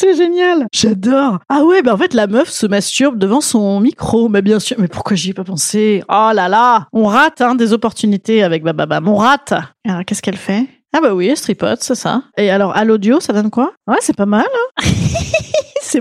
C'est 0.01 0.15
génial, 0.15 0.67
j'adore. 0.71 1.39
Ah 1.49 1.65
ouais, 1.65 1.81
bah 1.81 1.93
en 1.93 1.97
fait 1.97 2.13
la 2.13 2.27
meuf 2.27 2.47
se 2.49 2.65
masturbe 2.65 3.17
devant 3.17 3.41
son 3.41 3.81
micro, 3.81 4.29
mais 4.29 4.41
bien 4.41 4.57
sûr. 4.57 4.77
Mais 4.79 4.87
pourquoi 4.87 5.17
j'y 5.17 5.31
ai 5.31 5.33
pas 5.33 5.43
pensé? 5.43 6.05
Oh 6.07 6.29
là 6.33 6.47
là, 6.47 6.87
on 6.93 7.03
rate 7.03 7.41
hein, 7.41 7.53
des 7.53 7.73
opportunités 7.73 8.41
avec 8.41 8.63
Bababam, 8.63 9.09
on 9.09 9.17
rate. 9.17 9.53
Alors 9.85 10.05
qu'est-ce 10.05 10.21
qu'elle 10.21 10.37
fait? 10.37 10.67
Ah 10.95 11.01
bah 11.01 11.13
oui, 11.13 11.27
elle 11.27 11.41
tripote, 11.41 11.83
c'est 11.83 11.95
ça. 11.95 12.23
Et 12.37 12.49
alors 12.49 12.77
à 12.77 12.85
l'audio, 12.85 13.19
ça 13.19 13.33
donne 13.33 13.49
quoi? 13.49 13.73
Ouais, 13.87 13.97
c'est 13.99 14.15
pas 14.15 14.25
mal. 14.25 14.45
Hein 14.77 14.87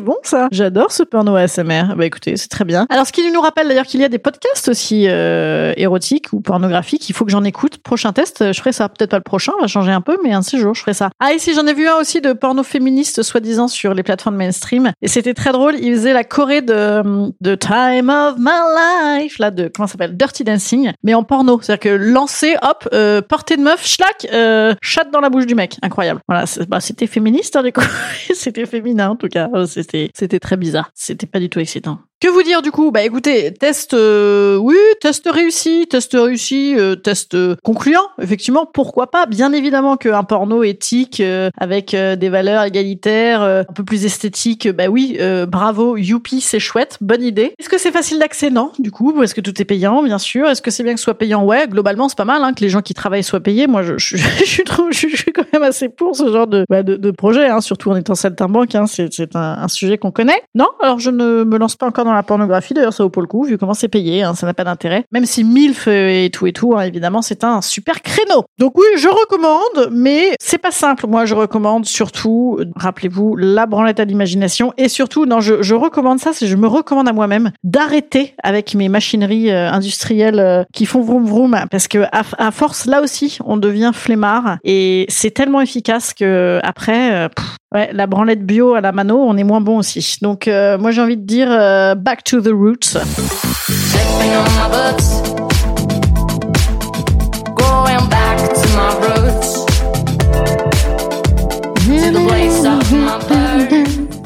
bon 0.00 0.16
ça. 0.22 0.48
J'adore 0.50 0.92
ce 0.92 1.02
porno 1.02 1.34
ASMR. 1.34 1.94
Bah 1.96 2.06
écoutez, 2.06 2.37
c'est 2.37 2.48
très 2.48 2.64
bien. 2.64 2.87
Alors 2.90 3.06
ce 3.06 3.12
qui 3.12 3.30
nous 3.30 3.40
rappelle 3.40 3.68
d'ailleurs 3.68 3.87
qu'il 3.87 4.00
y 4.00 4.04
a 4.04 4.08
des 4.08 4.18
podcasts 4.18 4.68
aussi 4.68 5.06
euh, 5.08 5.72
érotiques 5.76 6.32
ou 6.32 6.40
pornographiques. 6.40 7.08
Il 7.08 7.14
faut 7.14 7.24
que 7.24 7.30
j'en 7.30 7.44
écoute. 7.44 7.78
Prochain 7.78 8.12
test, 8.12 8.42
euh, 8.42 8.52
je 8.52 8.61
ferai 8.61 8.72
ça. 8.72 8.88
Peut-être 8.88 9.11
pas 9.11 9.18
le 9.18 9.22
prochain, 9.22 9.52
on 9.58 9.62
va 9.62 9.66
changer 9.66 9.92
un 9.92 10.00
peu, 10.00 10.16
mais 10.22 10.32
un 10.32 10.40
de 10.40 10.44
ces 10.44 10.58
jours, 10.58 10.74
je 10.74 10.80
ferai 10.80 10.94
ça. 10.94 11.11
Ah 11.20 11.30
si 11.38 11.54
j'en 11.54 11.66
ai 11.66 11.74
vu 11.74 11.87
un 11.88 11.96
aussi 11.96 12.20
de 12.20 12.32
porno 12.32 12.62
féministe 12.62 13.22
soi-disant 13.22 13.68
sur 13.68 13.94
les 13.94 14.02
plateformes 14.02 14.37
mainstream. 14.37 14.92
Et 15.02 15.08
c'était 15.08 15.34
très 15.34 15.52
drôle. 15.52 15.76
Il 15.80 15.94
faisait 15.94 16.12
la 16.12 16.24
choré 16.24 16.62
de 16.62 17.02
de 17.40 17.54
Time 17.54 18.11
of 18.11 18.37
My 18.38 19.20
Life, 19.22 19.38
là 19.38 19.50
de 19.50 19.70
comment 19.74 19.87
ça 19.87 19.92
s'appelle? 19.92 20.16
Dirty 20.16 20.44
Dancing, 20.44 20.92
mais 21.02 21.14
en 21.14 21.22
porno. 21.22 21.61
C'est-à-dire 21.61 21.80
que 21.80 21.96
lancer, 21.96 22.56
hop, 22.62 22.88
euh, 22.92 23.22
portée 23.22 23.56
de 23.56 23.62
meuf, 23.62 23.87
schlac, 23.87 24.26
euh, 24.32 24.74
chatte 24.82 25.11
dans 25.11 25.20
la 25.20 25.30
bouche 25.30 25.46
du 25.46 25.54
mec. 25.54 25.76
Incroyable. 25.82 26.20
Voilà, 26.28 26.44
bah, 26.68 26.80
c'était 26.80 27.06
féministe 27.06 27.56
hein, 27.56 27.62
du 27.62 27.72
c'était 28.34 28.66
féminin 28.66 29.11
en 29.11 29.16
tout 29.16 29.28
cas. 29.28 29.48
Euh, 29.54 29.66
C'était 30.14 30.40
très 30.40 30.57
bizarre. 30.57 30.90
C'était 30.94 31.27
pas 31.27 31.40
du 31.40 31.48
tout 31.48 31.61
excitant. 31.61 32.01
Que 32.20 32.26
vous 32.26 32.42
dire 32.42 32.62
du 32.62 32.72
coup? 32.72 32.90
Bah 32.90 33.04
écoutez, 33.04 33.54
test, 33.54 33.94
euh, 33.94 34.57
oui, 34.57 34.74
test 35.00 35.28
réussi, 35.33 35.87
test 35.88 36.16
réussi, 36.18 36.74
euh, 36.76 36.96
test 36.96 37.37
euh, 37.37 37.54
concluant. 37.62 38.09
Effectivement, 38.20 38.66
pourquoi 38.66 39.12
pas? 39.12 39.26
Bien 39.26 39.52
évidemment 39.52 39.96
qu'un 39.96 40.24
porno 40.24 40.64
éthique 40.64 41.22
avec 41.57 41.94
des 41.94 42.28
valeurs 42.28 42.64
égalitaires, 42.64 43.42
un 43.42 43.72
peu 43.72 43.85
plus 43.85 44.04
esthétiques, 44.04 44.68
bah 44.68 44.88
oui, 44.88 45.16
bravo, 45.46 45.96
youpi, 45.96 46.40
c'est 46.40 46.59
chouette, 46.59 46.98
bonne 47.00 47.22
idée. 47.22 47.54
Est-ce 47.57 47.68
que 47.68 47.78
c'est 47.78 47.92
facile 47.92 48.18
d'accès? 48.18 48.50
Non, 48.50 48.72
du 48.81 48.90
coup, 48.90 49.22
est-ce 49.22 49.35
que 49.37 49.40
tout 49.40 49.62
est 49.62 49.64
payant? 49.64 50.02
Bien 50.02 50.18
sûr. 50.18 50.48
Est-ce 50.48 50.61
que 50.61 50.72
c'est 50.72 50.83
bien 50.83 50.94
que 50.94 50.98
ce 50.98 51.04
soit 51.04 51.18
payant? 51.18 51.44
Ouais, 51.44 51.68
globalement, 51.68 52.09
c'est 52.09 52.18
pas 52.18 52.24
mal 52.24 52.42
hein, 52.42 52.52
que 52.52 52.62
les 52.62 52.68
gens 52.68 52.83
qui 52.83 52.94
travaillent 52.94 53.22
soient 53.22 53.38
payés. 53.38 53.68
Moi, 53.68 53.85
je, 53.85 53.96
je, 53.96 54.16
je 54.40 54.44
suis 54.44 54.64
trop, 54.64 54.90
je, 54.90 55.07
suis 55.07 55.33
quand 55.33 55.46
même 55.52 55.62
assez 55.62 55.88
pour 55.88 56.16
ce 56.16 56.33
genre 56.33 56.48
de, 56.48 56.64
bah, 56.68 56.83
de, 56.83 56.96
de 56.96 57.11
projet, 57.12 57.46
hein, 57.46 57.61
surtout 57.61 57.92
en 57.92 57.96
étant 57.96 58.16
saltimbanque. 58.16 58.74
Hein, 58.74 58.87
c'est 58.88 59.37
un, 59.37 59.59
un 59.61 59.68
sujet 59.68 59.98
qu'on 59.98 60.11
connaît. 60.11 60.42
Non, 60.57 60.68
alors 60.83 60.98
je 60.98 61.11
ne 61.11 61.44
me 61.44 61.59
lance 61.59 61.76
pas 61.76 61.87
encore 61.87 62.08
la 62.14 62.23
pornographie. 62.23 62.75
D'ailleurs, 62.75 62.92
ça 62.92 63.03
vaut 63.03 63.11
pas 63.11 63.21
le 63.21 63.27
coup, 63.27 63.44
vu 63.44 63.59
comment 63.59 63.75
c'est 63.75 63.88
payé. 63.88 64.23
Hein, 64.23 64.35
ça 64.35 64.47
n'a 64.47 64.55
pas 64.55 64.64
d'intérêt. 64.64 65.05
Même 65.12 65.27
si 65.27 65.44
MILF 65.44 65.88
et 65.88 66.31
tout 66.33 66.47
et 66.47 66.53
tout, 66.53 66.75
hein, 66.77 66.83
évidemment, 66.83 67.23
c'est 67.23 67.44
un 67.44 67.62
super 67.62 68.03
créneau. 68.03 68.44
Donc 68.59 68.77
oui, 68.79 68.87
je 68.97 69.09
recommande, 69.09 69.90
mais 69.92 70.35
c'est 70.40 70.59
pas 70.59 70.71
simple. 70.71 71.07
Moi, 71.07 71.25
je 71.25 71.35
recommande 71.35 71.87
surtout, 71.87 72.59
rappelez-vous, 72.77 73.37
la 73.37 73.66
branlette 73.66 74.01
à 74.01 74.05
l'imagination. 74.05 74.73
Et 74.77 74.88
surtout, 74.88 75.27
non, 75.27 75.40
je, 75.40 75.75
recommande 75.75 76.18
ça, 76.18 76.33
c'est 76.33 76.47
je 76.47 76.57
me 76.57 76.66
recommande 76.66 77.09
à 77.09 77.12
moi-même 77.12 77.53
d'arrêter 77.62 78.35
avec 78.42 78.75
mes 78.75 78.88
machineries 78.88 79.51
euh, 79.51 79.71
industrielles 79.71 80.40
euh, 80.40 80.64
qui 80.73 80.87
font 80.87 81.03
vroom 81.03 81.27
vroom. 81.27 81.57
Parce 81.71 81.88
que 81.88 82.05
à, 82.12 82.51
force, 82.51 82.87
là 82.87 83.01
aussi, 83.03 83.38
on 83.44 83.57
devient 83.57 83.92
flemmard. 83.94 84.59
Et 84.64 85.07
c'est 85.09 85.31
tellement 85.31 85.61
efficace 85.61 86.14
que 86.14 86.61
après, 86.62 87.12
euh, 87.12 87.29
Ouais, 87.74 87.90
la 87.92 88.07
branlette 88.07 88.46
bio 88.46 88.74
à 88.74 88.81
la 88.81 88.92
mano, 88.92 89.18
on 89.18 89.37
est 89.37 89.44
moins 89.44 89.61
bon 89.61 89.78
aussi. 89.78 90.16
Donc, 90.22 90.48
euh, 90.48 90.78
moi, 90.78 90.90
j'ai 90.90 91.02
envie 91.02 91.18
de 91.18 91.26
dire 91.26 91.48
euh, 91.50 91.94
back 91.94 92.24
to 92.24 92.40
the 92.40 92.48
roots. 92.48 92.96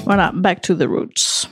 Voilà, 0.04 0.30
back 0.34 0.60
to 0.62 0.74
the 0.74 0.86
roots. 0.86 1.48